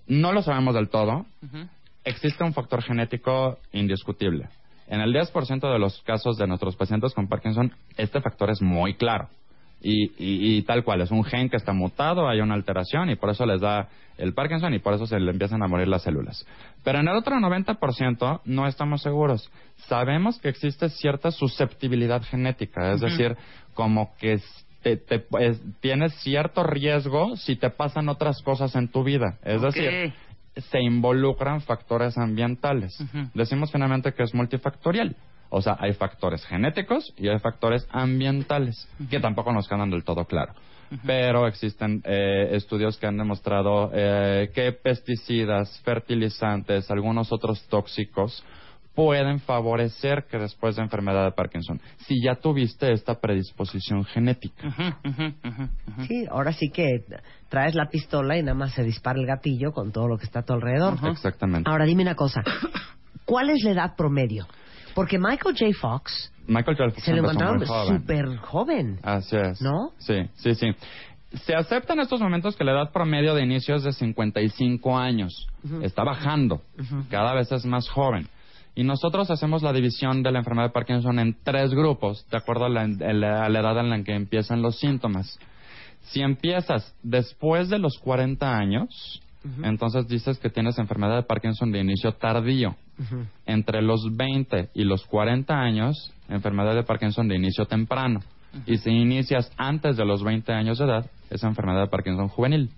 No 0.07 0.33
lo 0.33 0.43
sabemos 0.43 0.75
del 0.75 0.89
todo, 0.89 1.27
existe 2.05 2.43
un 2.45 2.55
factor 2.55 2.83
genético 2.83 3.59
indiscutible. 3.73 4.49
En 4.87 5.01
el 5.03 5.13
10% 5.13 5.71
de 5.71 5.79
los 5.79 6.01
casos 6.03 6.39
de 6.39 6.47
nuestros 6.47 6.75
pacientes 6.77 7.13
con 7.13 7.29
Parkinson, 7.29 7.73
este 7.99 8.23
factor 8.23 8.49
es 8.51 8.63
muy 8.63 8.95
claro. 8.95 9.29
Y, 9.81 10.07
y- 10.19 10.57
y 10.59 10.63
tal 10.63 10.83
cual, 10.83 11.01
es 11.03 11.11
un 11.13 11.23
gen 11.25 11.49
que 11.49 11.57
está 11.57 11.73
mutado, 11.73 12.29
hay 12.29 12.41
una 12.41 12.55
alteración 12.55 13.11
y 13.11 13.17
por 13.17 13.31
eso 13.31 13.47
les 13.47 13.61
da 13.61 13.89
el 14.17 14.35
Parkinson 14.35 14.75
y 14.75 14.81
por 14.81 14.95
eso 14.95 15.07
se 15.07 15.21
le 15.21 15.31
empiezan 15.31 15.63
a 15.63 15.69
morir 15.69 15.87
las 15.87 16.03
células. 16.03 16.45
Pero 16.83 16.99
en 16.99 17.07
el 17.07 17.15
otro 17.15 17.37
90% 17.37 18.41
no 18.45 18.67
estamos 18.67 19.03
seguros. 19.03 19.49
Sabemos 19.87 20.41
que 20.41 20.49
existe 20.49 20.89
cierta 20.89 21.31
susceptibilidad 21.31 22.23
genética, 22.23 22.93
es 22.93 23.01
decir, 23.01 23.37
como 23.75 24.15
que 24.17 24.41
te, 24.83 24.97
te- 24.97 25.25
es- 25.41 25.63
tienes 25.81 26.13
cierto 26.23 26.65
riesgo 26.65 27.37
si 27.37 27.55
te 27.55 27.71
pasan 27.71 28.09
otras 28.09 28.43
cosas 28.43 28.75
en 28.75 28.89
tu 28.89 29.05
vida. 29.05 29.39
Es 29.45 29.63
decir, 29.63 29.85
se 30.57 30.81
involucran 30.83 31.61
factores 31.61 32.19
ambientales. 32.19 32.99
Decimos 33.35 33.71
finalmente 33.71 34.13
que 34.13 34.25
es 34.25 34.35
multifactorial. 34.35 35.15
O 35.51 35.63
sea, 35.63 35.77
hay 35.79 35.95
factores 35.95 36.45
genéticos 36.47 37.13
y 37.17 37.29
hay 37.29 37.39
factores 37.39 37.87
ambientales, 37.91 38.89
que 39.11 39.21
tampoco 39.21 39.53
nos 39.53 39.69
quedan 39.69 39.91
del 39.91 40.05
todo 40.05 40.25
claro. 40.25 40.53
Pero 41.05 41.47
existen 41.47 42.03
eh, 42.05 42.49
estudios 42.53 42.97
que 42.97 43.07
han 43.07 43.19
demostrado 43.19 43.91
eh, 43.93 44.51
que 44.55 44.73
pesticidas, 44.73 45.81
fertilizantes, 45.85 46.91
algunos 46.91 47.31
otros 47.31 47.67
tóxicos 47.69 48.43
pueden 48.99 49.39
favorecer 49.39 50.25
que 50.29 50.39
después 50.39 50.75
de 50.75 50.83
enfermedad 50.83 51.25
de 51.25 51.31
Parkinson, 51.31 51.81
si 51.99 52.21
ya 52.21 52.35
tuviste 52.35 52.91
esta 52.91 53.21
predisposición 53.21 54.05
genética. 54.05 54.75
Sí, 56.09 56.27
ahora 56.29 56.53
sí 56.53 56.69
que 56.71 57.05
traes 57.49 57.77
la 57.77 57.89
pistola 57.91 58.37
y 58.37 58.43
nada 58.43 58.59
más 58.59 58.73
se 58.73 58.83
dispara 58.83 59.21
el 59.21 59.27
gatillo 59.27 59.71
con 59.71 59.93
todo 59.93 60.09
lo 60.09 60.19
que 60.19 60.25
está 60.25 60.41
a 60.41 60.43
tu 60.43 60.53
alrededor. 60.53 60.99
Exactamente. 61.13 61.71
Ahora 61.71 61.85
dime 61.85 62.03
una 62.03 62.17
cosa. 62.17 62.43
¿Cuál 63.25 63.51
es 63.51 63.63
la 63.63 63.71
edad 63.71 63.95
promedio? 63.97 64.49
Porque 64.95 65.19
Michael 65.19 65.57
J. 65.59 65.73
Fox 65.81 66.33
Michael 66.47 66.77
J. 66.77 66.91
Fox 66.91 67.03
se 67.05 67.13
lo 67.13 67.19
encontraron 67.31 67.59
súper 67.99 68.37
joven. 68.39 68.99
Así 69.03 69.37
es. 69.37 69.61
¿No? 69.61 69.93
Sí, 69.99 70.15
sí, 70.37 70.55
sí. 70.55 70.69
Se 71.45 71.55
acepta 71.55 71.93
en 71.93 72.01
estos 72.01 72.21
momentos 72.21 72.57
que 72.57 72.65
la 72.65 72.73
edad 72.73 72.91
promedio 72.91 73.35
de 73.35 73.43
inicio 73.45 73.75
es 73.75 73.85
de 73.85 73.93
55 73.93 74.97
años. 74.99 75.47
Está 75.83 76.03
bajando. 76.05 76.63
Cada 77.11 77.35
vez 77.35 77.53
es 77.53 77.67
más 77.67 77.89
joven. 77.91 78.27
Y 78.75 78.85
nosotros 78.85 79.31
hacemos 79.31 79.63
la 79.63 79.73
división 79.73 80.23
de 80.23 80.31
la 80.33 80.39
enfermedad 80.39 80.69
de 80.69 80.73
Parkinson 80.73 81.19
en 81.19 81.37
tres 81.43 81.71
grupos, 81.75 82.25
de 82.31 82.37
acuerdo 82.39 82.65
a 82.67 82.69
la, 82.69 82.83
a 82.83 82.87
la- 83.13 83.45
a 83.45 83.49
la 83.49 83.61
edad 83.61 83.79
en 83.81 83.91
la 83.91 84.03
que 84.05 84.15
empiezan 84.15 84.63
los 84.63 84.79
síntomas. 84.79 85.39
Si 86.03 86.23
empiezas 86.23 86.95
después 87.03 87.69
de 87.69 87.79
los 87.79 87.99
40 87.99 88.57
años, 88.57 89.21
entonces 89.63 90.07
dices 90.09 90.39
que 90.39 90.51
tienes 90.51 90.79
enfermedad 90.79 91.17
de 91.17 91.23
Parkinson 91.23 91.71
de 91.73 91.81
inicio 91.81 92.13
tardío. 92.13 92.77
Entre 93.47 93.81
los 93.83 94.17
20 94.17 94.71
y 94.75 94.85
los 94.85 95.05
40 95.07 95.55
años, 95.55 96.13
enfermedad 96.29 96.75
de 96.75 96.83
Parkinson 96.83 97.29
de 97.29 97.37
inicio 97.37 97.67
temprano. 97.67 98.21
Y 98.67 98.79
si 98.79 98.91
inicias 98.91 99.53
antes 99.57 99.97
de 99.97 100.05
los 100.05 100.23
20 100.25 100.53
años 100.53 100.79
de 100.79 100.85
edad, 100.87 101.07
es 101.31 101.43
enfermedad 101.45 101.83
de 101.83 101.89
Parkinson 101.89 102.29
juvenil. 102.29 102.71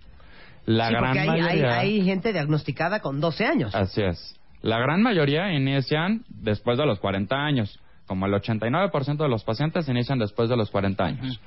La 0.67 0.89
Sí, 0.89 0.93
gran 0.95 1.17
hay, 1.17 1.29
hay- 1.29 1.29
mayoría... 1.29 1.79
hay 1.79 2.05
gente 2.05 2.33
diagnosticada 2.33 3.01
con 3.01 3.21
12 3.21 3.47
años. 3.47 3.75
Así 3.75 4.03
es. 4.03 4.37
La 4.63 4.79
gran 4.79 5.01
mayoría 5.03 5.53
inician 5.53 6.23
después 6.29 6.77
de 6.77 6.85
los 6.85 6.99
40 7.01 7.35
años. 7.35 7.79
Como 8.07 8.27
el 8.27 8.33
89% 8.35 9.17
de 9.17 9.29
los 9.29 9.45
pacientes 9.45 9.89
inician 9.89 10.19
después 10.19 10.49
de 10.51 10.57
los 10.57 10.71
40 10.71 11.05
años. 11.05 11.41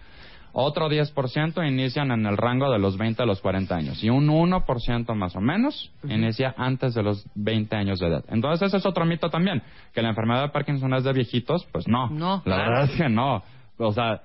Otro 0.56 0.88
10% 0.88 1.68
inician 1.68 2.12
en 2.12 2.28
el 2.28 2.38
rango 2.38 2.72
de 2.72 2.78
los 2.78 2.96
20 2.96 3.24
a 3.24 3.26
los 3.26 3.42
40 3.42 3.76
años. 3.76 4.04
Y 4.04 4.12
un 4.12 4.28
1% 4.28 5.16
más 5.16 5.36
o 5.36 5.42
menos 5.42 5.92
inicia 6.08 6.54
antes 6.56 6.94
de 6.94 7.02
los 7.02 7.26
20 7.34 7.76
años 7.76 8.00
de 8.00 8.08
edad. 8.08 8.24
Entonces 8.30 8.68
ese 8.68 8.78
es 8.78 8.86
otro 8.86 9.04
mito 9.06 9.32
también. 9.32 9.64
Que 9.94 10.04
la 10.04 10.10
enfermedad 10.10 10.44
de 10.44 10.50
Parkinson 10.50 10.94
es 10.94 11.04
de 11.04 11.12
viejitos. 11.12 11.66
Pues 11.72 11.88
no. 11.88 12.08
No, 12.12 12.44
La 12.46 12.58
verdad 12.58 12.84
es 12.84 12.92
que 12.92 13.10
no. 13.10 13.42
O 13.78 13.94
sea, 13.94 14.22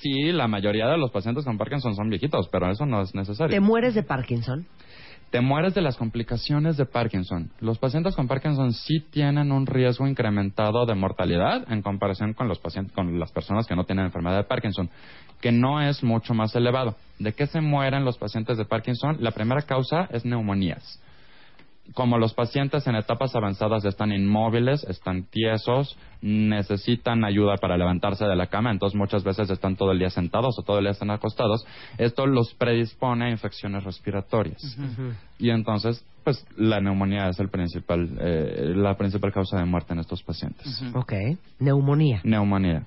sí, 0.00 0.32
la 0.32 0.48
mayoría 0.48 0.88
de 0.88 0.98
los 0.98 1.12
pacientes 1.12 1.44
con 1.44 1.56
Parkinson 1.56 1.94
son 1.94 2.10
viejitos, 2.10 2.48
pero 2.48 2.68
eso 2.70 2.84
no 2.84 3.02
es 3.02 3.14
necesario 3.14 3.54
¿Te 3.54 3.60
mueres 3.60 3.94
de 3.94 4.02
Parkinson? 4.02 4.66
Te 5.30 5.40
mueres 5.40 5.74
de 5.74 5.82
las 5.82 5.96
complicaciones 5.96 6.76
de 6.76 6.86
Parkinson. 6.86 7.50
Los 7.60 7.78
pacientes 7.78 8.16
con 8.16 8.28
Parkinson 8.28 8.72
sí 8.72 9.00
tienen 9.10 9.52
un 9.52 9.66
riesgo 9.66 10.06
incrementado 10.06 10.86
de 10.86 10.94
mortalidad 10.94 11.70
en 11.70 11.82
comparación 11.82 12.32
con 12.32 12.48
los 12.48 12.58
pacientes, 12.58 12.94
con 12.94 13.18
las 13.18 13.30
personas 13.32 13.66
que 13.66 13.76
no 13.76 13.84
tienen 13.84 14.06
enfermedad 14.06 14.38
de 14.38 14.44
Parkinson, 14.44 14.88
que 15.40 15.52
no 15.52 15.82
es 15.82 16.02
mucho 16.02 16.32
más 16.32 16.54
elevado. 16.54 16.96
¿De 17.18 17.34
qué 17.34 17.46
se 17.46 17.60
mueren 17.60 18.04
los 18.04 18.16
pacientes 18.16 18.56
de 18.56 18.64
Parkinson? 18.64 19.18
La 19.20 19.32
primera 19.32 19.62
causa 19.62 20.08
es 20.10 20.24
neumonías. 20.24 21.00
Como 21.94 22.18
los 22.18 22.34
pacientes 22.34 22.86
en 22.86 22.96
etapas 22.96 23.34
avanzadas 23.34 23.84
están 23.84 24.12
inmóviles, 24.12 24.84
están 24.84 25.24
tiesos, 25.24 25.96
necesitan 26.20 27.24
ayuda 27.24 27.56
para 27.56 27.76
levantarse 27.76 28.24
de 28.26 28.36
la 28.36 28.48
cama, 28.48 28.70
entonces 28.70 28.96
muchas 28.96 29.24
veces 29.24 29.48
están 29.50 29.76
todo 29.76 29.92
el 29.92 29.98
día 29.98 30.10
sentados 30.10 30.58
o 30.58 30.62
todo 30.62 30.78
el 30.78 30.84
día 30.84 30.92
están 30.92 31.10
acostados, 31.10 31.66
esto 31.96 32.26
los 32.26 32.52
predispone 32.54 33.26
a 33.26 33.30
infecciones 33.30 33.84
respiratorias. 33.84 34.60
Y 35.38 35.50
entonces, 35.50 36.04
pues 36.24 36.46
la 36.56 36.80
neumonía 36.80 37.28
es 37.28 37.40
el 37.40 37.48
principal, 37.48 38.18
eh, 38.20 38.72
la 38.74 38.96
principal 38.96 39.32
causa 39.32 39.56
de 39.58 39.64
muerte 39.64 39.94
en 39.94 40.00
estos 40.00 40.22
pacientes. 40.22 40.82
Ok. 40.94 41.12
Neumonía. 41.58 42.20
Neumonía. 42.24 42.86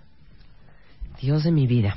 Dios 1.21 1.43
de 1.43 1.51
mi 1.51 1.65
vida. 1.67 1.95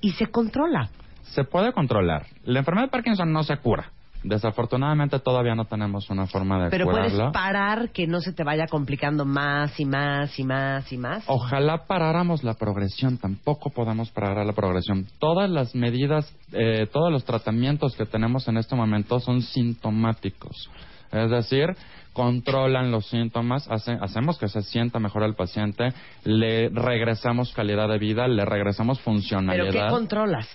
Y 0.00 0.12
se 0.12 0.26
controla. 0.26 0.90
se 1.22 1.44
puede 1.44 1.72
controlar. 1.72 2.26
La 2.44 2.58
enfermedad 2.58 2.88
de 2.88 2.90
Parkinson 2.90 3.32
no 3.32 3.42
se 3.42 3.56
cura. 3.56 3.90
Desafortunadamente 4.24 5.18
todavía 5.18 5.54
no 5.54 5.64
tenemos 5.64 6.08
una 6.10 6.26
forma 6.26 6.64
de 6.64 6.70
Pero 6.70 6.86
puedes 6.86 7.12
parar 7.32 7.90
que 7.90 8.06
no 8.06 8.20
se 8.20 8.32
te 8.32 8.44
vaya 8.44 8.66
complicando 8.68 9.24
más 9.24 9.78
y 9.80 9.84
más 9.84 10.38
y 10.38 10.44
más 10.44 10.92
y 10.92 10.96
más. 10.96 11.24
Ojalá 11.26 11.86
paráramos 11.86 12.44
la 12.44 12.54
progresión, 12.54 13.18
tampoco 13.18 13.70
podemos 13.70 14.10
parar 14.10 14.44
la 14.46 14.52
progresión. 14.52 15.06
Todas 15.18 15.50
las 15.50 15.74
medidas, 15.74 16.32
eh, 16.52 16.86
todos 16.92 17.10
los 17.12 17.24
tratamientos 17.24 17.96
que 17.96 18.06
tenemos 18.06 18.46
en 18.48 18.56
este 18.58 18.76
momento 18.76 19.18
son 19.20 19.42
sintomáticos. 19.42 20.70
Es 21.10 21.30
decir, 21.30 21.66
controlan 22.14 22.90
los 22.90 23.06
síntomas, 23.06 23.66
hace- 23.70 23.98
hacemos 24.00 24.38
que 24.38 24.48
se 24.48 24.62
sienta 24.62 24.98
mejor 24.98 25.24
el 25.24 25.34
paciente, 25.34 25.88
le 26.24 26.68
regresamos 26.70 27.52
calidad 27.52 27.88
de 27.88 27.98
vida, 27.98 28.28
le 28.28 28.44
regresamos 28.44 28.98
¿Pero 28.98 29.04
funcionalidad. 29.04 29.70
qué 29.88 29.90
controlas? 29.90 30.48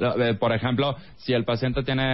Eh, 0.00 0.34
Por 0.38 0.52
ejemplo, 0.52 0.96
si 1.16 1.32
el 1.32 1.44
paciente 1.44 1.82
tiene 1.82 2.04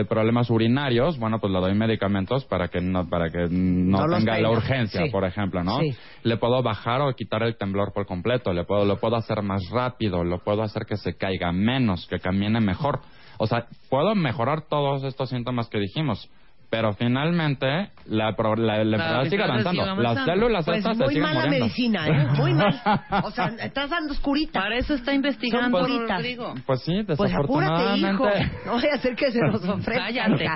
eh, 0.00 0.04
problemas 0.04 0.50
urinarios, 0.50 1.18
bueno, 1.18 1.38
pues 1.40 1.52
le 1.52 1.60
doy 1.60 1.74
medicamentos 1.74 2.44
para 2.44 2.68
que 2.68 2.80
no 2.80 3.08
para 3.08 3.30
que 3.30 3.46
no, 3.50 4.06
tenga 4.08 4.38
la 4.38 4.50
urgencia, 4.50 5.04
Sí. 5.04 5.10
por 5.10 5.24
ejemplo, 5.24 5.62
¿no? 5.64 5.78
Sí. 5.80 5.94
Le 6.22 6.36
puedo 6.36 6.62
bajar 6.62 7.00
o 7.00 7.12
quitar 7.14 7.42
el 7.42 7.56
temblor 7.56 7.92
por 7.92 8.06
completo, 8.06 8.52
le 8.52 8.64
puedo 8.64 8.84
lo 8.84 8.96
puedo 8.98 9.16
hacer 9.16 9.42
más 9.42 9.62
rápido, 9.70 10.22
lo 10.24 10.38
puedo 10.38 10.62
hacer 10.62 10.84
que 10.86 10.96
se 10.96 11.16
caiga 11.16 11.52
menos, 11.52 12.06
que 12.06 12.18
camine 12.20 12.60
mejor. 12.60 13.00
O 13.38 13.46
sea, 13.46 13.66
puedo 13.88 14.14
mejorar 14.14 14.62
todos 14.68 15.02
estos 15.04 15.30
síntomas 15.30 15.68
que 15.68 15.78
dijimos. 15.78 16.30
Pero 16.70 16.92
finalmente 16.94 17.90
la, 18.06 18.34
pro- 18.34 18.56
la, 18.56 18.78
la 18.84 18.96
enfermedad 18.96 19.24
sigue 19.24 19.36
enfermedad 19.36 19.50
avanzando. 19.50 19.70
sigue 19.70 19.82
avanzando. 19.82 20.02
Las 20.02 20.24
células 20.26 20.64
Pues 20.64 20.78
estas 20.78 20.96
se 20.96 21.04
muy 21.04 21.14
siguen 21.14 21.22
mala 21.22 21.40
muriendo. 21.44 21.64
medicina, 21.66 22.08
¿eh? 22.08 22.26
Muy 22.36 22.54
mal. 22.54 22.80
O 23.24 23.30
sea, 23.30 23.46
estás 23.60 23.90
dando 23.90 24.12
oscurita. 24.12 24.60
Para 24.60 24.76
eso 24.76 24.94
está 24.94 25.12
investigando. 25.14 25.86
Rodrigo. 25.86 26.54
Pues 26.66 26.82
sí, 26.82 27.02
Pues 27.06 27.32
apúrate, 27.32 27.96
hijo. 27.98 28.26
desafortunadamente. 28.26 28.56
No 28.66 28.72
voy 28.72 28.86
a 28.90 28.94
hacer 28.94 29.14
que 29.14 29.30
se 29.30 29.38
nos 29.40 29.64
ofrezca. 29.68 30.04
Cállate. 30.06 30.48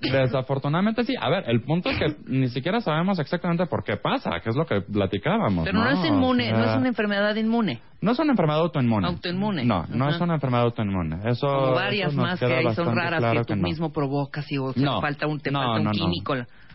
Desafortunadamente 0.00 1.04
sí. 1.04 1.14
A 1.20 1.28
ver, 1.28 1.44
el 1.48 1.62
punto 1.62 1.90
es 1.90 1.98
que 1.98 2.16
ni 2.26 2.48
siquiera 2.48 2.80
sabemos 2.80 3.18
exactamente 3.18 3.66
por 3.66 3.84
qué 3.84 3.96
pasa, 3.96 4.30
que 4.42 4.50
es 4.50 4.56
lo 4.56 4.66
que 4.66 4.80
platicábamos. 4.80 5.64
Pero 5.64 5.78
no, 5.78 5.88
es 5.88 6.04
inmune, 6.04 6.52
O 6.52 6.58
no 6.58 6.64
es 6.64 6.76
una 6.76 6.88
enfermedad 6.88 7.34
inmune. 7.36 7.80
no 8.00 8.12
es 8.12 8.18
una 8.18 8.32
enfermedad 8.32 8.60
autoinmune. 8.60 9.06
Autoinmune. 9.06 9.64
No, 9.64 9.86
no 9.88 10.08
es 10.08 10.20
una 10.20 10.34
enfermedad 10.34 10.64
autoinmune. 10.64 11.18
Eso. 11.30 11.46
Como 11.46 11.72
varias 11.74 12.12
eso 12.12 12.20
más 12.20 12.38
que 12.40 12.46
hay, 12.46 12.74
son 12.74 12.94
raras 12.96 13.20
claro 13.20 13.40
que 13.44 13.54
tú 13.54 13.56
no. 13.56 13.62
mismo 13.62 13.92
provocas 13.92 14.50
y 14.50 14.58
o 14.58 14.72
sea, 14.72 14.82
No. 14.82 15.00
falta 15.00 15.26
un, 15.26 15.40
te 15.40 15.50
falta 15.50 15.80
un 15.80 15.90
químico. 15.90 16.34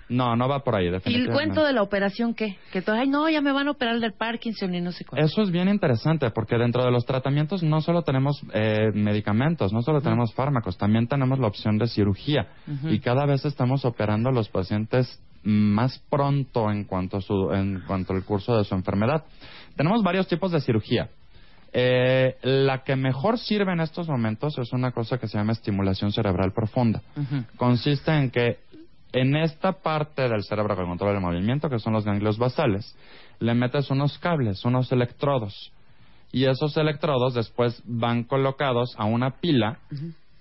No, 0.09 0.35
no 0.35 0.47
va 0.47 0.63
por 0.63 0.75
ahí, 0.75 0.85
¿Y 0.85 0.87
el 0.87 0.93
definitivamente. 0.93 1.33
cuento 1.33 1.65
de 1.65 1.73
la 1.73 1.81
operación 1.81 2.33
qué? 2.33 2.57
Que 2.71 2.81
tú, 2.81 2.91
ay, 2.91 3.07
no, 3.07 3.29
ya 3.29 3.41
me 3.41 3.51
van 3.51 3.67
a 3.67 3.71
operar 3.71 3.99
del 3.99 4.13
Parkinson 4.13 4.73
y 4.75 4.81
no 4.81 4.91
sé 4.91 5.05
cuánto. 5.05 5.25
Eso 5.25 5.41
es 5.41 5.51
bien 5.51 5.69
interesante 5.69 6.29
porque 6.31 6.57
dentro 6.57 6.83
de 6.83 6.91
los 6.91 7.05
tratamientos 7.05 7.63
no 7.63 7.81
solo 7.81 8.01
tenemos 8.03 8.41
eh, 8.53 8.91
medicamentos, 8.93 9.71
no 9.71 9.81
solo 9.81 10.01
tenemos 10.01 10.33
fármacos, 10.33 10.77
también 10.77 11.07
tenemos 11.07 11.39
la 11.39 11.47
opción 11.47 11.77
de 11.77 11.87
cirugía 11.87 12.47
y 12.89 12.99
cada 12.99 13.25
vez 13.25 13.45
estamos 13.45 13.85
operando 13.85 14.29
a 14.29 14.31
los 14.33 14.49
pacientes 14.49 15.21
más 15.43 15.99
pronto 16.09 16.71
en 16.71 16.85
cuanto 16.85 17.17
a 17.17 17.21
su, 17.21 17.51
en 17.51 17.81
cuanto 17.85 18.13
al 18.13 18.23
curso 18.23 18.57
de 18.57 18.63
su 18.63 18.75
enfermedad. 18.75 19.23
Tenemos 19.75 20.03
varios 20.03 20.27
tipos 20.27 20.51
de 20.51 20.61
cirugía. 20.61 21.09
Eh, 21.75 22.35
la 22.43 22.83
que 22.83 22.95
mejor 22.95 23.39
sirve 23.39 23.73
en 23.73 23.79
estos 23.79 24.07
momentos 24.07 24.57
es 24.59 24.71
una 24.73 24.91
cosa 24.91 25.17
que 25.17 25.27
se 25.27 25.37
llama 25.37 25.53
estimulación 25.53 26.11
cerebral 26.11 26.53
profunda. 26.53 27.01
Consiste 27.57 28.11
en 28.11 28.29
que 28.29 28.59
en 29.13 29.35
esta 29.35 29.73
parte 29.73 30.27
del 30.27 30.43
cerebro 30.43 30.75
que 30.75 30.83
controla 30.83 31.13
el 31.13 31.21
movimiento, 31.21 31.69
que 31.69 31.79
son 31.79 31.93
los 31.93 32.03
ganglios 32.03 32.37
basales, 32.37 32.97
le 33.39 33.53
metes 33.53 33.89
unos 33.89 34.17
cables, 34.17 34.65
unos 34.65 34.91
electrodos. 34.91 35.71
Y 36.31 36.45
esos 36.45 36.75
electrodos 36.77 37.35
después 37.35 37.81
van 37.85 38.23
colocados 38.23 38.95
a 38.97 39.05
una 39.05 39.39
pila 39.39 39.77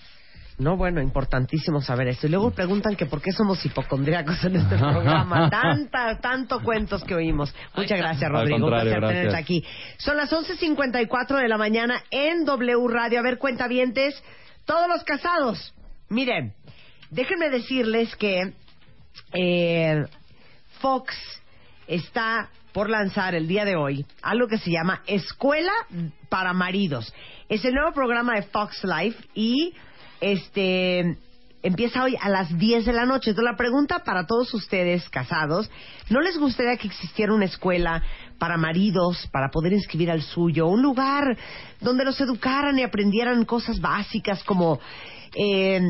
No, 0.60 0.76
bueno, 0.76 1.02
importantísimo 1.02 1.82
saber 1.82 2.10
esto. 2.10 2.28
Y 2.28 2.32
luego 2.32 2.52
preguntan 2.52 2.98
que 2.98 3.06
por 3.06 3.22
qué 3.22 3.32
somos 3.32 3.66
hipocondríacos 3.66 4.44
en 4.44 4.58
este 4.58 4.78
programa. 4.78 5.50
Tanta, 5.50 6.20
tanto 6.20 6.62
cuentos 6.62 7.04
que 7.06 7.16
oímos. 7.16 7.56
Muchas 7.76 7.98
gracias, 7.98 8.30
Rodrigo. 8.30 8.66
Un 8.66 8.72
placer 8.72 8.94
tenerte 8.96 9.22
gracias. 9.22 9.42
aquí. 9.42 9.66
Son 9.98 10.18
las 10.18 10.32
11.54 10.32 11.42
de 11.42 11.48
la 11.48 11.58
mañana 11.58 12.04
en 12.12 12.44
W 12.44 12.88
Radio. 12.90 13.20
A 13.20 13.22
ver, 13.22 13.38
cuentavientes, 13.38 14.22
todos 14.66 14.90
los 14.90 15.04
casados. 15.06 15.74
Miren, 16.10 16.54
déjenme 17.10 17.50
decirles 17.50 18.14
que 18.18 18.54
eh, 19.34 20.06
Fox 20.82 21.16
está 21.88 22.50
por 22.80 22.90
lanzar 22.90 23.36
el 23.36 23.46
día 23.46 23.66
de 23.66 23.76
hoy 23.76 24.06
algo 24.22 24.48
que 24.48 24.58
se 24.58 24.72
llama 24.72 25.02
Escuela 25.06 25.74
para 26.30 26.54
Maridos. 26.54 27.14
Es 27.50 27.66
el 27.66 27.74
nuevo 27.74 27.92
programa 27.92 28.36
de 28.36 28.44
Fox 28.44 28.86
Life 28.86 29.22
y 29.36 29.74
este 30.22 31.18
empieza 31.62 32.02
hoy 32.02 32.16
a 32.22 32.30
las 32.30 32.58
10 32.58 32.86
de 32.86 32.94
la 32.94 33.06
noche. 33.06 33.32
Entonces 33.32 33.52
la 33.52 33.58
pregunta 33.58 34.06
para 34.06 34.26
todos 34.26 34.54
ustedes 34.54 35.10
casados, 35.10 35.70
¿no 36.10 36.22
les 36.22 36.38
gustaría 36.38 36.78
que 36.78 36.88
existiera 36.88 37.34
una 37.34 37.44
escuela 37.44 38.02
para 38.38 38.56
maridos, 38.56 39.28
para 39.34 39.50
poder 39.50 39.74
inscribir 39.74 40.10
al 40.10 40.22
suyo, 40.22 40.68
un 40.68 40.82
lugar 40.82 41.38
donde 41.82 42.06
los 42.06 42.22
educaran 42.22 42.80
y 42.80 42.84
aprendieran 42.84 43.44
cosas 43.44 43.82
básicas 43.82 44.42
como 44.46 44.80
eh, 45.36 45.82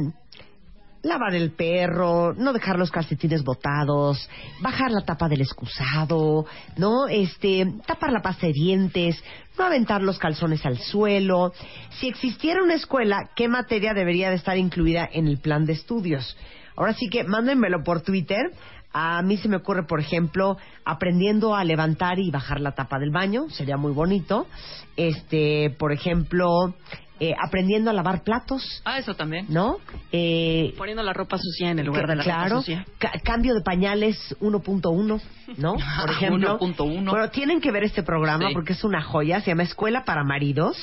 lavar 1.04 1.34
el 1.36 1.52
perro, 1.52 2.34
no 2.34 2.54
dejar 2.54 2.78
los 2.78 2.92
calcetines 2.92 3.44
botados, 3.44 4.30
bajar 4.60 4.92
la 4.92 5.02
tapa 5.02 5.30
del 5.30 5.42
excusado, 5.42 6.46
¿no? 6.78 7.08
Este, 7.08 7.66
tapar 7.86 8.12
la 8.12 8.22
pasta 8.22 8.48
de 8.48 8.54
dientes, 8.54 9.24
no 9.58 9.66
aventar 9.66 10.02
los 10.02 10.20
calzones 10.20 10.66
al 10.66 10.78
suelo. 10.78 11.54
Si 12.00 12.08
existiera 12.08 12.64
una 12.64 12.76
escuela, 12.76 13.30
¿qué 13.36 13.48
materia 13.48 13.94
debería 13.94 14.30
de 14.30 14.36
estar 14.36 14.58
incluida 14.58 15.08
en 15.12 15.28
el 15.28 15.38
plan 15.40 15.66
de 15.66 15.74
estudios? 15.74 16.38
Ahora 16.76 16.94
sí 16.94 17.10
que 17.10 17.24
mándenmelo 17.24 17.84
por 17.84 18.02
Twitter. 18.02 18.52
A 18.92 19.22
mí 19.22 19.38
se 19.38 19.48
me 19.48 19.58
ocurre, 19.58 19.84
por 19.84 20.00
ejemplo, 20.00 20.58
aprendiendo 20.84 21.54
a 21.54 21.64
levantar 21.64 22.18
y 22.18 22.32
bajar 22.32 22.60
la 22.60 22.72
tapa 22.72 22.98
del 22.98 23.12
baño, 23.12 23.48
sería 23.50 23.78
muy 23.78 23.92
bonito. 23.92 24.48
Este, 24.98 25.70
por 25.78 25.92
ejemplo, 25.92 26.74
eh, 27.20 27.34
aprendiendo 27.38 27.90
a 27.90 27.94
lavar 27.94 28.24
platos, 28.24 28.82
Ah, 28.86 28.98
eso 29.00 29.14
también. 29.16 29.46
¿no? 29.50 29.78
Eh, 30.12 30.74
Poniendo 30.78 31.04
la 31.04 31.14
ropa 31.14 31.38
sucia 31.38 31.70
en 31.72 31.80
el 31.80 31.86
lugar 31.88 32.06
que- 32.06 32.12
de 32.12 32.16
la 32.18 32.24
claro, 32.24 32.44
ropa 32.50 32.58
sucia. 32.62 32.86
ca- 32.98 33.12
cambio 33.24 33.54
de 33.54 33.62
pañales 33.62 34.36
1.1, 34.40 35.22
¿no? 35.58 35.76
Por 36.02 36.10
ejemplo. 36.12 36.58
1.1. 36.60 37.12
Bueno, 37.12 37.30
tienen 37.30 37.62
que 37.62 37.72
ver 37.72 37.84
este 37.84 38.04
programa 38.04 38.48
Sí. 38.48 38.54
porque 38.54 38.74
es 38.74 38.84
una 38.84 39.02
joya. 39.02 39.42
Se 39.42 39.48
llama 39.52 39.64
Escuela 39.64 40.06
para 40.06 40.24
Maridos. 40.24 40.78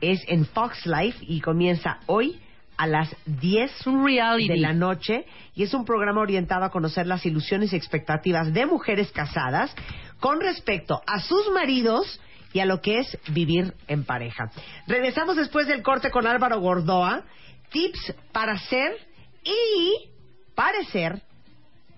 Es 0.00 0.20
en 0.28 0.46
Fox 0.46 0.86
Life 0.86 1.18
y 1.22 1.40
comienza 1.40 1.98
hoy 2.06 2.38
a 2.78 2.86
las 2.86 3.14
10 3.26 3.70
Es 3.80 3.86
un 3.86 4.04
reality. 4.04 4.48
de 4.48 4.56
la 4.56 4.72
noche 4.72 5.26
y 5.54 5.62
es 5.62 5.74
un 5.74 5.84
programa 5.84 6.22
orientado 6.22 6.64
a 6.64 6.70
conocer 6.70 7.06
las 7.06 7.26
ilusiones 7.26 7.72
y 7.72 7.76
expectativas 7.76 8.52
de 8.54 8.64
mujeres 8.64 9.12
casadas 9.12 9.74
con 10.18 10.40
respecto 10.40 11.02
a 11.06 11.20
sus 11.20 11.50
maridos 11.52 12.18
y 12.52 12.60
a 12.60 12.64
lo 12.64 12.80
que 12.80 12.98
es 12.98 13.18
vivir 13.28 13.74
en 13.88 14.04
pareja. 14.04 14.50
Regresamos 14.86 15.36
después 15.36 15.66
del 15.66 15.82
corte 15.82 16.10
con 16.10 16.26
Álvaro 16.26 16.60
Gordoa. 16.60 17.22
Tips 17.70 18.14
para 18.32 18.58
ser 18.58 18.96
y 19.44 20.10
parecer 20.54 21.22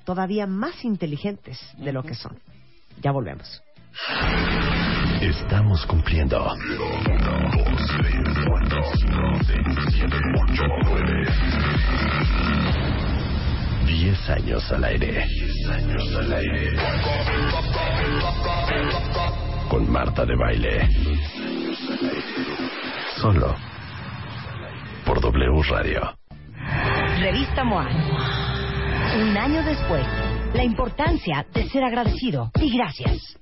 todavía 0.04 0.46
más 0.46 0.84
inteligentes 0.84 1.58
de 1.78 1.92
lo 1.92 2.02
que 2.02 2.14
son. 2.14 2.38
Ya 3.00 3.10
volvemos. 3.12 3.62
Estamos 5.20 5.86
cumpliendo. 5.86 6.54
10 13.86 14.30
años 14.30 14.72
al 14.72 14.84
aire. 14.84 15.26
10 15.26 15.68
años 15.68 16.16
al 16.16 16.32
aire. 16.32 16.70
Con 19.72 19.90
Marta 19.90 20.26
de 20.26 20.36
Baile. 20.36 20.86
Solo. 23.22 23.56
Por 25.06 25.18
W 25.18 25.62
Radio. 25.62 26.14
Revista 27.18 27.64
MOA. 27.64 27.88
Un 29.18 29.34
año 29.34 29.62
después, 29.64 30.06
la 30.52 30.62
importancia 30.62 31.46
de 31.54 31.70
ser 31.70 31.84
agradecido 31.84 32.50
y 32.60 32.76
gracias. 32.76 33.41